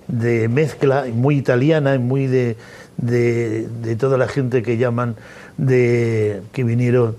[0.09, 2.57] de mezcla muy italiana y muy de,
[2.97, 5.15] de, toda la gente que llaman
[5.57, 7.15] de que vinieron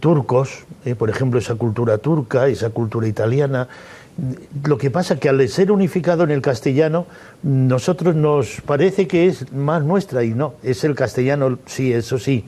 [0.00, 3.68] turcos, eh, por ejemplo esa cultura turca, esa cultura italiana.
[4.64, 7.06] Lo que pasa que al ser unificado en el castellano,
[7.42, 12.44] nosotros nos parece que es más nuestra y no, es el castellano, sí, eso sí,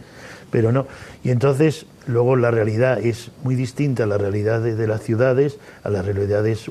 [0.50, 0.86] pero no.
[1.22, 5.58] Y entonces luego la realidad es muy distinta a la realidad de, de las ciudades,
[5.84, 6.66] a las realidades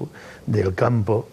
[0.45, 1.27] del campo,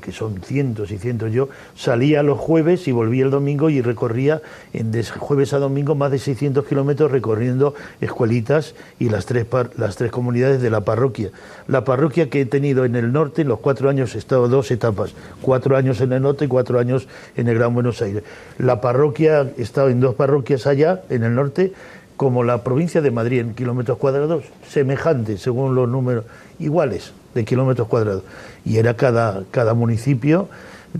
[0.00, 1.32] que son cientos y cientos.
[1.32, 4.42] Yo salía los jueves y volvía el domingo y recorría
[4.72, 9.46] en de jueves a domingo más de 600 kilómetros recorriendo escuelitas y las tres,
[9.76, 11.30] las tres comunidades de la parroquia.
[11.66, 14.70] La parroquia que he tenido en el norte, en los cuatro años he estado dos
[14.70, 18.22] etapas, cuatro años en el norte y cuatro años en el Gran Buenos Aires.
[18.58, 21.72] La parroquia, he estado en dos parroquias allá, en el norte,
[22.16, 26.24] como la provincia de Madrid en kilómetros cuadrados, semejante según los números,
[26.58, 28.22] iguales de kilómetros cuadrados.
[28.64, 30.48] Y era cada, cada municipio,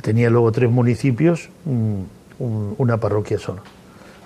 [0.02, 2.06] tenía luego tres municipios, un-
[2.78, 3.62] una parroquia solo.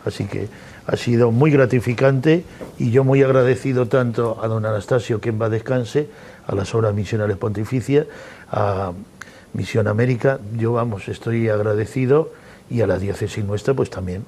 [0.04, 0.48] Así que
[0.86, 2.44] ha sido muy gratificante
[2.78, 6.08] y yo muy agradecido tanto a don Anastasio, que en va descanse,
[6.46, 8.06] a las obras misionales pontificias,
[8.50, 8.92] a
[9.54, 12.30] Misión América, yo vamos, estoy agradecido
[12.68, 14.24] y a la diócesis nuestra pues también.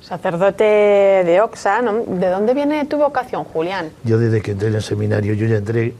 [0.00, 2.04] Sacerdote de Oxa, ¿no?
[2.06, 3.90] ¿de dónde viene tu vocación, Julián?
[4.04, 5.94] Yo desde que entré en el seminario, yo ya entré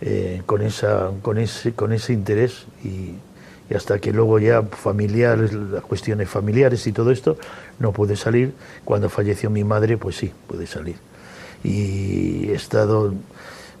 [0.00, 3.14] eh, con, esa, con, ese, con ese interés y,
[3.68, 7.36] y hasta que luego ya familiares, las cuestiones familiares y todo esto,
[7.78, 8.52] no pude salir.
[8.84, 10.96] Cuando falleció mi madre, pues sí, pude salir.
[11.64, 13.14] Y he estado,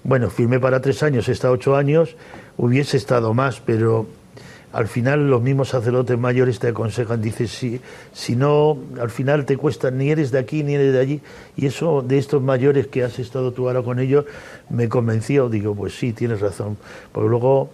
[0.02, 2.16] bueno, firmé para tres años, he estado ocho años,
[2.56, 4.06] hubiese estado más, pero
[4.72, 7.80] al final los mismos sacerdotes mayores te aconsejan, dices, si,
[8.12, 11.20] si no, al final te cuesta, ni eres de aquí ni eres de allí.
[11.56, 14.24] Y eso de estos mayores que has estado tú ahora con ellos,
[14.68, 16.76] me convenció, digo, pues sí, tienes razón.
[17.12, 17.70] Porque luego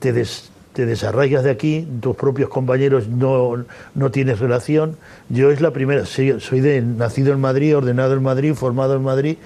[0.00, 3.64] te, des- te desarraigas de aquí, tus propios compañeros no,
[3.94, 4.96] no tienes relación.
[5.28, 9.02] Yo es la primera, soy, soy de, nacido en Madrid, ordenado en Madrid, formado en
[9.04, 9.36] Madrid,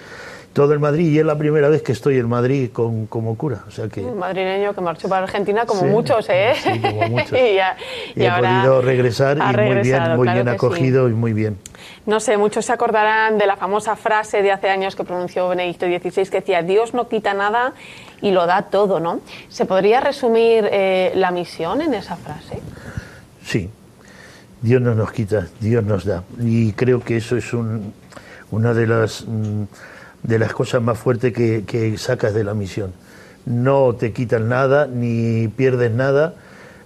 [0.58, 3.60] todo en Madrid, y es la primera vez que estoy en Madrid con, como cura.
[3.68, 4.00] O sea que...
[4.00, 6.52] Un madrileño que marchó para Argentina como Sí, muchos, ¿eh?
[6.60, 7.30] sí, como muchos.
[7.30, 7.76] y ya-
[8.16, 10.50] y Y he ahora podido regresar ha y muy bien, muy claro bien sí.
[10.50, 11.58] acogido y muy bien.
[12.06, 15.86] No sé, muchos se acordarán de la famosa frase de hace años que pronunció Benedicto
[15.86, 17.74] XVI que decía, Dios no quita nada
[18.20, 19.20] y lo da todo, ¿no?
[19.48, 22.58] ¿Se podría resumir eh, la misión en esa frase?
[23.44, 23.70] Sí,
[24.60, 26.24] Dios no nos quita, Dios nos da.
[26.40, 27.94] Y creo que eso es un-
[28.50, 29.62] una de las, mm,
[30.22, 32.92] de las cosas más fuertes que, que sacas de la misión.
[33.46, 36.34] No te quitan nada, ni pierdes nada.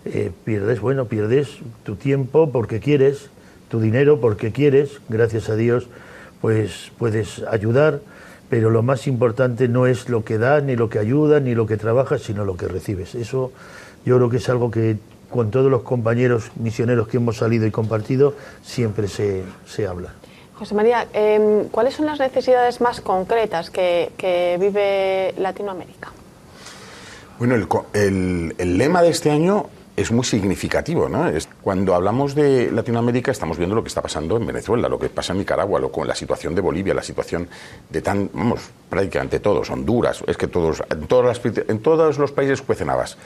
[0.04, 1.48] eh, pierdes, bueno, pierdes
[1.84, 3.30] tu tiempo porque quieres,
[3.68, 5.88] tu dinero porque quieres, gracias a Dios,
[6.40, 8.00] pues puedes ayudar,
[8.50, 11.66] pero lo más importante no es lo que das, ni lo que ayudas, ni lo
[11.66, 13.14] que trabajas, sino lo que recibes.
[13.14, 13.52] Eso
[14.04, 14.98] yo creo que es algo que
[15.30, 20.12] con todos los compañeros misioneros que hemos salido y compartido siempre se, se habla.
[20.62, 24.12] José María, em, ¿cuáles son las necesidades más concretas que,
[24.60, 26.12] vive Latinoamérica?
[27.40, 31.26] Bueno, el, el- el lema de este año es muy significativo, ¿no?
[31.26, 35.08] Es- cuando hablamos de Latinoamérica estamos viendo lo que está pasando en Venezuela, lo que
[35.08, 37.48] pasa en Nicaragua, lo, con la situación de Bolivia, la situación
[37.90, 42.30] de tan, vamos, prácticamente todos, Honduras, es que todos, en, todas las- en todos los
[42.30, 43.18] países cuecen habas.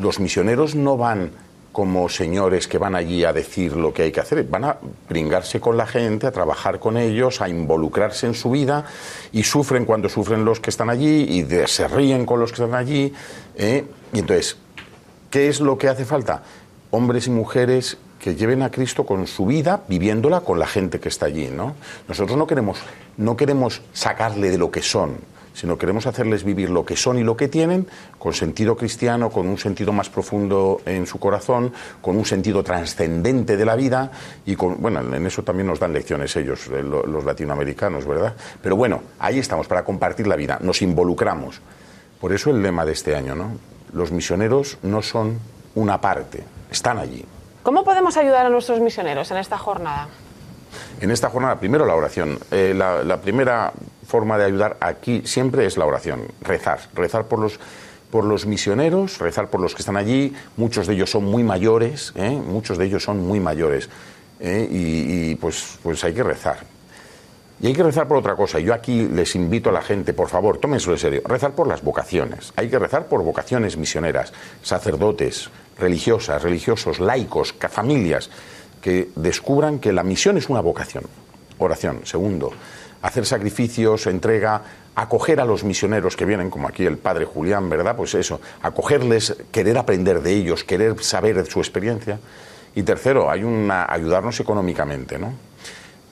[0.00, 1.32] Los misioneros no van
[1.72, 4.76] como señores que van allí a decir lo que hay que hacer, van a
[5.08, 8.84] pringarse con la gente, a trabajar con ellos, a involucrarse en su vida
[9.32, 12.78] y sufren cuando sufren los que están allí y se ríen con los que están
[12.78, 13.12] allí.
[13.56, 13.86] ¿eh?
[14.12, 14.58] Y entonces,
[15.30, 16.42] ¿qué es lo que hace falta?
[16.90, 21.08] Hombres y mujeres que lleven a Cristo con su vida, viviéndola con la gente que
[21.08, 21.74] está allí, ¿no?
[22.06, 22.78] Nosotros no queremos,
[23.16, 25.16] no queremos sacarle de lo que son,
[25.54, 27.86] sino queremos hacerles vivir lo que son y lo que tienen
[28.18, 33.56] con sentido cristiano, con un sentido más profundo en su corazón, con un sentido trascendente
[33.56, 34.10] de la vida
[34.46, 38.34] y con, bueno, en eso también nos dan lecciones ellos, eh, lo- los latinoamericanos, ¿verdad?
[38.62, 41.60] Pero bueno, ahí estamos para compartir la vida, nos involucramos.
[42.20, 43.50] Por eso el lema de este año, ¿no?
[43.92, 45.38] Los misioneros no son
[45.74, 47.24] una parte, están allí.
[47.62, 50.08] ¿Cómo podemos ayudar a nuestros misioneros en esta jornada?
[51.00, 52.38] En esta jornada, primero la oración.
[52.50, 53.72] Eh, la, la primera
[54.12, 57.58] forma de ayudar aquí siempre es la oración, rezar, rezar por los
[58.10, 60.34] por los misioneros, rezar por los que están allí.
[60.58, 62.30] Muchos de ellos son muy mayores, ¿eh?
[62.30, 63.88] muchos de ellos son muy mayores,
[64.38, 64.68] ¿eh?
[64.70, 66.58] y, pues, pues hay que rezar.
[67.62, 68.58] Y hay que rezar por otra cosa.
[68.58, 71.22] Yo aquí les invito a la gente, por favor, tómenselo en serio.
[71.24, 72.52] Rezar por las vocaciones.
[72.56, 75.48] Hay que rezar por vocaciones misioneras, sacerdotes,
[75.78, 78.28] religiosas, religiosos, laicos, familias,
[78.82, 81.04] que descubran que la misión es una vocación.
[81.56, 82.00] Oración.
[82.04, 82.52] Segundo,
[83.02, 84.62] hacer sacrificios, entrega,
[84.94, 87.96] acoger a los misioneros que vienen, como aquí el padre Julián, ¿verdad?
[87.96, 92.18] Pues eso, acogerles, querer aprender de ellos, querer saber su experiencia.
[92.74, 95.34] Y tercero, hay una ayudarnos económicamente, ¿no?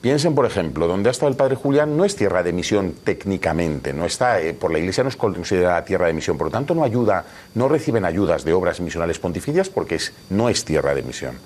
[0.01, 3.93] Piensen, por ejemplo, donde ha estado el padre Julián no es tierra de misión técnicamente,
[3.93, 6.75] no está, eh, por la Iglesia no es considerada tierra de misión, por lo tanto
[6.75, 11.03] no ayuda, no reciben ayudas de obras misionales pontificias porque es, no es tierra de
[11.03, 11.39] misión.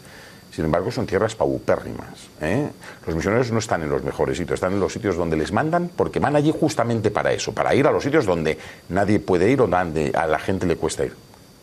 [0.54, 2.28] Sin embargo, son tierras paupérrimas.
[2.40, 2.68] ¿eh?
[3.04, 5.90] Los misioneros no están en los mejores sitios, están en los sitios donde les mandan
[5.96, 8.56] porque van allí justamente para eso, para ir a los sitios donde
[8.90, 11.12] nadie puede ir o donde a la gente le cuesta ir.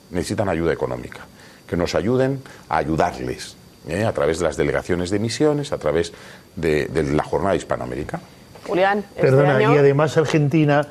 [0.09, 1.21] Necesitan ayuda económica,
[1.65, 3.55] que nos ayuden a ayudarles
[3.87, 4.03] ¿eh?
[4.03, 6.11] a través de las delegaciones de misiones, a través
[6.57, 8.19] de, de la jornada hispanoamérica.
[8.67, 9.73] Julián, este Perdona, año...
[9.73, 10.85] y además Argentina,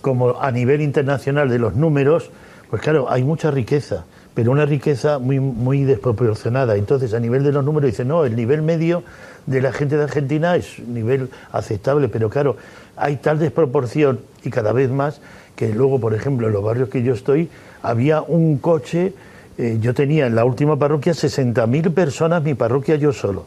[0.00, 2.28] como a nivel internacional de los números,
[2.70, 4.04] pues claro, hay mucha riqueza,
[4.36, 6.76] pero una riqueza muy, muy desproporcionada.
[6.76, 9.02] Entonces, a nivel de los números, dicen, no, el nivel medio
[9.46, 12.58] de la gente de Argentina es un nivel aceptable, pero claro,
[12.98, 15.22] hay tal desproporción y cada vez más
[15.56, 17.48] que luego, por ejemplo, en los barrios que yo estoy,
[17.82, 19.14] había un coche
[19.56, 23.46] eh, yo tenía en la última parroquia 60.000 personas, mi parroquia yo solo,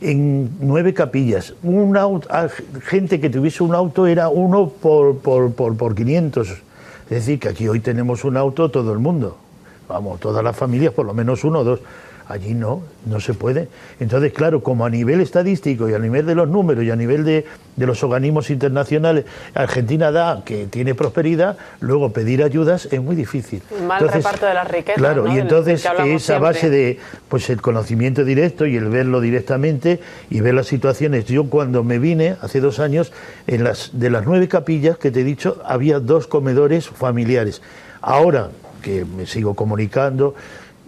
[0.00, 1.54] en nueve capillas.
[1.62, 2.28] Un auto,
[2.82, 6.48] gente que tuviese un auto era uno por, por, por, por 500.
[6.48, 6.58] Es
[7.08, 9.43] decir, que aquí hoy tenemos un auto todo el mundo.
[9.88, 11.80] Vamos, todas las familias, por lo menos uno o dos.
[12.26, 13.68] Allí no, no se puede.
[14.00, 17.22] Entonces, claro, como a nivel estadístico y a nivel de los números y a nivel
[17.22, 17.44] de,
[17.76, 23.60] de los organismos internacionales, Argentina da que tiene prosperidad, luego pedir ayudas es muy difícil.
[23.86, 24.96] Mal Entonces, reparto de las riquezas.
[24.96, 25.34] Claro, ¿no?
[25.34, 30.54] y entonces esa base de pues el conocimiento directo y el verlo directamente y ver
[30.54, 31.26] las situaciones.
[31.26, 33.12] Yo cuando me vine hace dos años,
[33.46, 37.60] en las de las nueve capillas que te he dicho, había dos comedores familiares.
[38.00, 38.48] Ahora
[38.84, 40.34] que me sigo comunicando,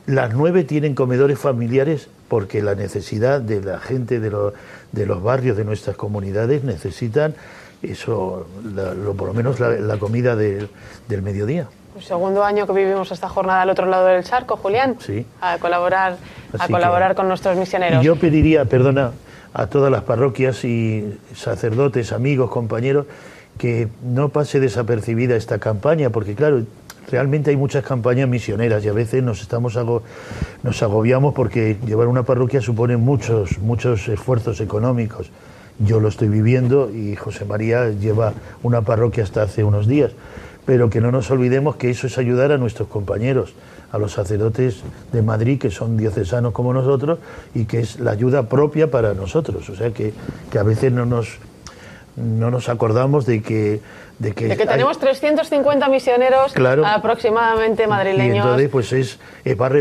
[0.06, 4.52] las nueve tienen comedores familiares porque la necesidad de la gente de, lo-
[4.92, 7.34] de los barrios de nuestras comunidades necesitan
[7.82, 10.68] eso, la- lo, por lo menos la, la comida de-
[11.08, 11.68] del mediodía.
[11.96, 14.96] El segundo año que vivimos esta jornada al otro lado del charco, Julián.
[15.00, 15.24] Sí.
[15.40, 16.18] A colaborar,
[16.58, 18.04] a colaborar que- con nuestros misioneros.
[18.04, 19.12] Yo pediría, perdona,
[19.54, 23.06] a todas las parroquias y sacerdotes, amigos, compañeros,
[23.56, 26.62] que no pase desapercibida esta campaña, porque claro,
[27.10, 29.78] realmente hay muchas campañas misioneras y a veces nos estamos
[30.62, 35.30] nos agobiamos porque llevar una parroquia supone muchos muchos esfuerzos económicos.
[35.78, 38.32] Yo lo estoy viviendo y José María lleva
[38.62, 40.12] una parroquia hasta hace unos días,
[40.64, 43.54] pero que no nos olvidemos que eso es ayudar a nuestros compañeros,
[43.92, 44.82] a los sacerdotes
[45.12, 47.18] de Madrid que son diocesanos como nosotros
[47.54, 49.68] y que es la ayuda propia para nosotros.
[49.68, 50.14] O sea que,
[50.50, 51.38] que a veces no nos,
[52.16, 53.80] no nos acordamos de que...
[54.18, 56.86] De que, de que hay- tenemos 350 misioneros Claro.
[56.86, 58.46] aproximadamente y madrileños.
[58.46, 59.18] entonces, pues es,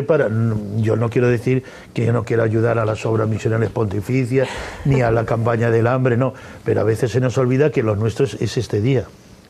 [0.03, 0.29] para.
[0.77, 1.63] Yo no quiero decir
[1.93, 4.49] que yo no quiero ayudar a las obras misionales pontificias
[4.83, 6.33] ni a la campaña del hambre, no.
[6.65, 9.05] Pero a veces se nos olvida que los nuestros es este día.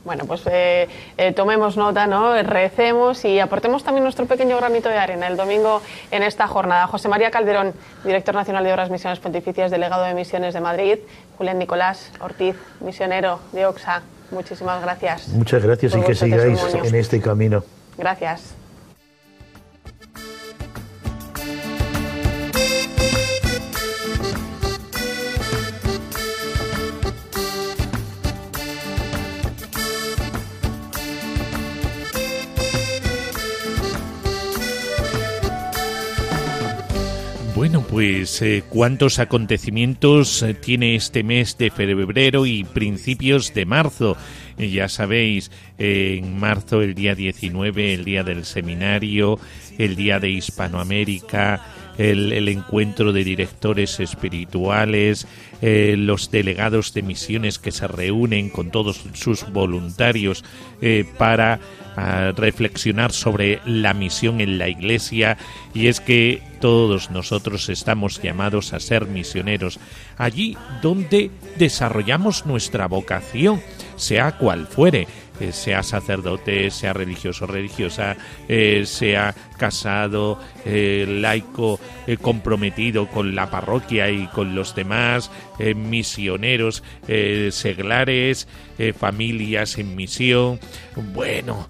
[0.05, 0.87] Bueno, pues eh,
[1.17, 2.41] eh, tomemos nota, ¿no?
[2.43, 5.81] Recemos y aportemos también nuestro pequeño granito de arena el domingo
[6.11, 6.85] en esta jornada.
[6.85, 10.99] José María Calderón, director nacional de Obras Misiones Pontificias, delegado de Misiones de Madrid.
[11.39, 14.03] Julián Nicolás Ortiz, misionero de Oxa.
[14.29, 15.27] Muchísimas gracias.
[15.29, 16.89] Muchas gracias y que sigáis testimonio.
[16.89, 17.63] en este camino.
[17.97, 18.55] Gracias.
[37.55, 44.17] Bueno, pues eh, cuántos acontecimientos eh, tiene este mes de febrero y principios de marzo.
[44.57, 49.39] Eh, ya sabéis, en marzo el día 19, el día del seminario,
[49.77, 51.61] el día de Hispanoamérica,
[51.97, 55.27] el, encuentro de directores espirituales,
[55.61, 60.43] eh, los delegados de misiones que se reúnen con todos sus voluntarios
[60.81, 61.59] eh, para
[61.95, 65.37] ah, reflexionar sobre la misión en la iglesia.
[65.73, 69.79] Y es que todos nosotros estamos llamados a ser misioneros
[70.17, 73.61] allí donde desarrollamos nuestra vocación,
[73.95, 75.07] sea cual fuere,
[75.39, 78.15] eh, sea sacerdote, sea religioso, religiosa,
[78.47, 81.79] eh, sea casado, eh, laico,
[82.21, 85.31] comprometido con la parroquia y con los demás,
[85.75, 86.83] misioneros,
[87.51, 88.47] seglares,
[88.97, 90.59] familias en misión.
[91.13, 91.67] Bueno,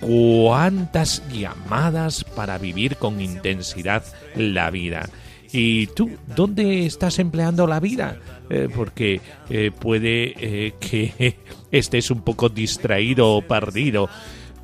[0.00, 4.04] cuántas llamadas para vivir con intensidad
[4.34, 5.08] la vida.
[5.52, 8.18] ¿Y tú dónde estás empleando la vida?
[8.50, 9.20] Eh, porque
[9.50, 11.38] eh, puede eh, que
[11.70, 14.08] estés un poco distraído o perdido.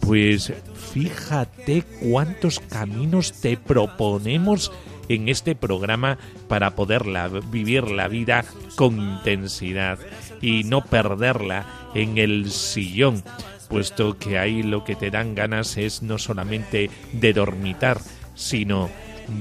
[0.00, 0.52] Pues
[0.92, 4.70] fíjate cuántos caminos te proponemos
[5.08, 6.18] en este programa
[6.48, 7.04] para poder
[7.50, 8.44] vivir la vida
[8.76, 9.98] con intensidad
[10.40, 13.22] y no perderla en el sillón,
[13.68, 18.00] puesto que ahí lo que te dan ganas es no solamente de dormitar,
[18.34, 18.90] sino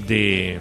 [0.07, 0.59] de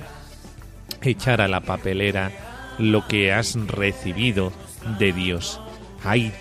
[1.03, 2.31] echar a la papelera
[2.79, 4.53] lo que has recibido
[4.99, 5.61] de Dios.
[6.05, 6.33] Hay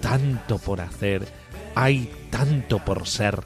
[0.00, 1.26] tanto por hacer,
[1.74, 3.40] hay tanto por ser.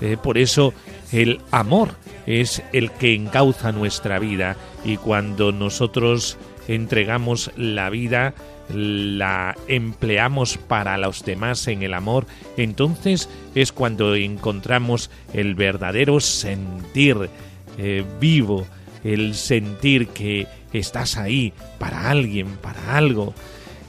[0.00, 0.72] Eh, por eso
[1.12, 1.90] el amor
[2.26, 6.38] es el que encauza nuestra vida y cuando nosotros
[6.68, 8.34] entregamos la vida,
[8.72, 17.28] la empleamos para los demás en el amor, entonces es cuando encontramos el verdadero sentir
[17.78, 18.66] eh, vivo,
[19.04, 23.34] el sentir que estás ahí para alguien, para algo.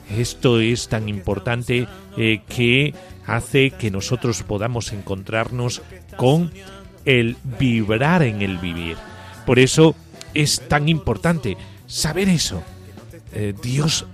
[0.10, 1.88] Esto es tan importante
[2.18, 2.94] eh, que
[3.26, 5.82] hace que nosotros podamos encontrarnos
[6.18, 6.52] con
[7.06, 8.98] el vibrar en el vivir.
[9.46, 9.96] Por eso
[10.34, 11.58] es tan importante
[11.88, 12.64] saber eso.
[13.34, 14.06] Eh, Dios,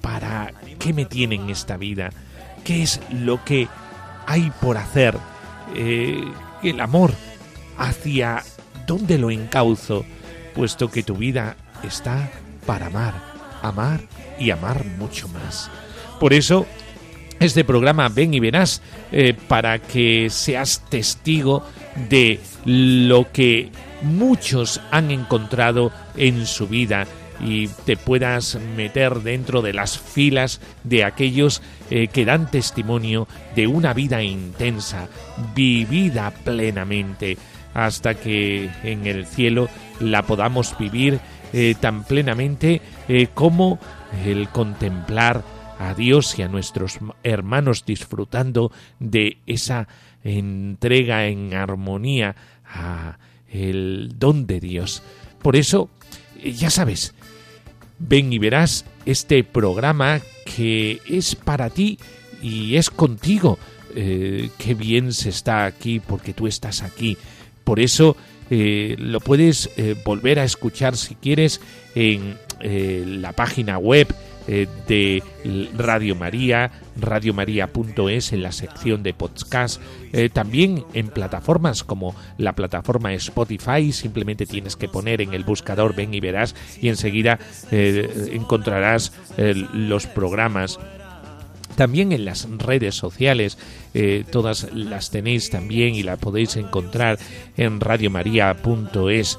[0.00, 2.10] ¿para qué me tiene en esta vida?
[2.64, 3.68] ¿Qué es lo que
[4.26, 5.16] hay por hacer?
[5.74, 6.24] Eh,
[6.62, 7.12] el amor
[7.78, 8.42] hacia
[8.86, 10.04] ¿dónde lo encauzo?
[10.56, 12.30] Puesto que tu vida está
[12.66, 13.14] para amar,
[13.62, 14.00] amar
[14.38, 15.70] y amar mucho más.
[16.18, 16.66] Por eso,
[17.38, 18.80] este programa Ven y Verás,
[19.12, 21.62] eh, para que seas testigo
[22.08, 23.70] de lo que
[24.02, 27.06] muchos han encontrado en su vida
[27.40, 33.66] y te puedas meter dentro de las filas de aquellos eh, que dan testimonio de
[33.66, 35.08] una vida intensa,
[35.54, 37.36] vivida plenamente,
[37.74, 39.68] hasta que en el cielo
[40.00, 41.20] la podamos vivir
[41.52, 43.78] eh, tan plenamente eh, como
[44.24, 45.42] el contemplar
[45.78, 49.88] a Dios y a nuestros hermanos disfrutando de esa
[50.24, 52.34] entrega en armonía
[52.64, 53.18] a
[53.50, 55.02] el don de Dios.
[55.42, 55.90] Por eso,
[56.42, 57.14] ya sabes,
[57.98, 61.98] ven y verás este programa que es para ti
[62.42, 63.58] y es contigo.
[63.94, 67.16] Eh, qué bien se está aquí porque tú estás aquí.
[67.64, 68.16] Por eso
[68.50, 71.60] eh, lo puedes eh, volver a escuchar si quieres
[71.94, 72.36] en
[73.22, 74.14] la página web
[74.48, 75.24] eh, de
[75.76, 76.70] Radio María,
[77.00, 79.80] radiomaria.es en la sección de podcast,
[80.12, 85.96] eh, también en plataformas como la plataforma Spotify, simplemente tienes que poner en el buscador
[85.96, 87.40] ven y verás y enseguida
[87.72, 90.78] eh, encontrarás los programas
[91.76, 93.58] también en las redes sociales,
[94.30, 97.18] todas las tenéis también y la podéis encontrar
[97.56, 99.38] en radiomaria.es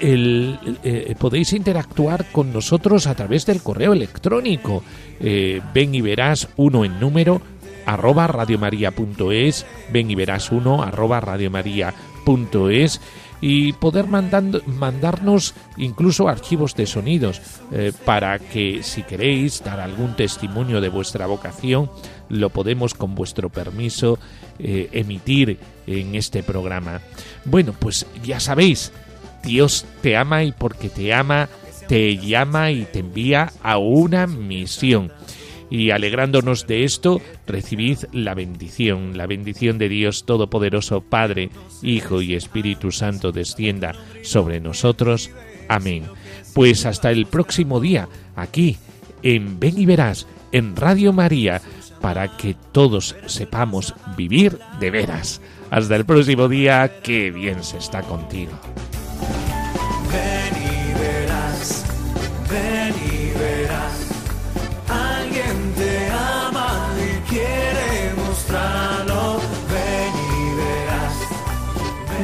[0.00, 4.82] el, eh, podéis interactuar con nosotros a través del correo electrónico.
[5.20, 7.40] Eh, ven y verás uno en número
[7.86, 13.00] arroba radiomaria.es, ven y verás uno arroba radiomaria.es
[13.40, 17.40] y poder mandando, mandarnos incluso archivos de sonidos
[17.72, 21.90] eh, para que si queréis dar algún testimonio de vuestra vocación
[22.28, 24.18] lo podemos con vuestro permiso
[24.58, 27.00] emitir en este programa.
[27.44, 28.92] Bueno, pues ya sabéis,
[29.42, 31.48] Dios te ama y porque te ama,
[31.88, 35.12] te llama y te envía a una misión.
[35.70, 41.50] Y alegrándonos de esto, recibid la bendición, la bendición de Dios Todopoderoso, Padre,
[41.82, 45.30] Hijo y Espíritu Santo descienda sobre nosotros.
[45.68, 46.04] Amén.
[46.54, 48.76] Pues hasta el próximo día, aquí,
[49.22, 51.62] en Ven y Verás, en Radio María,
[52.00, 55.40] para que todos sepamos vivir de veras.
[55.70, 58.52] Hasta el próximo día, que bien se está contigo.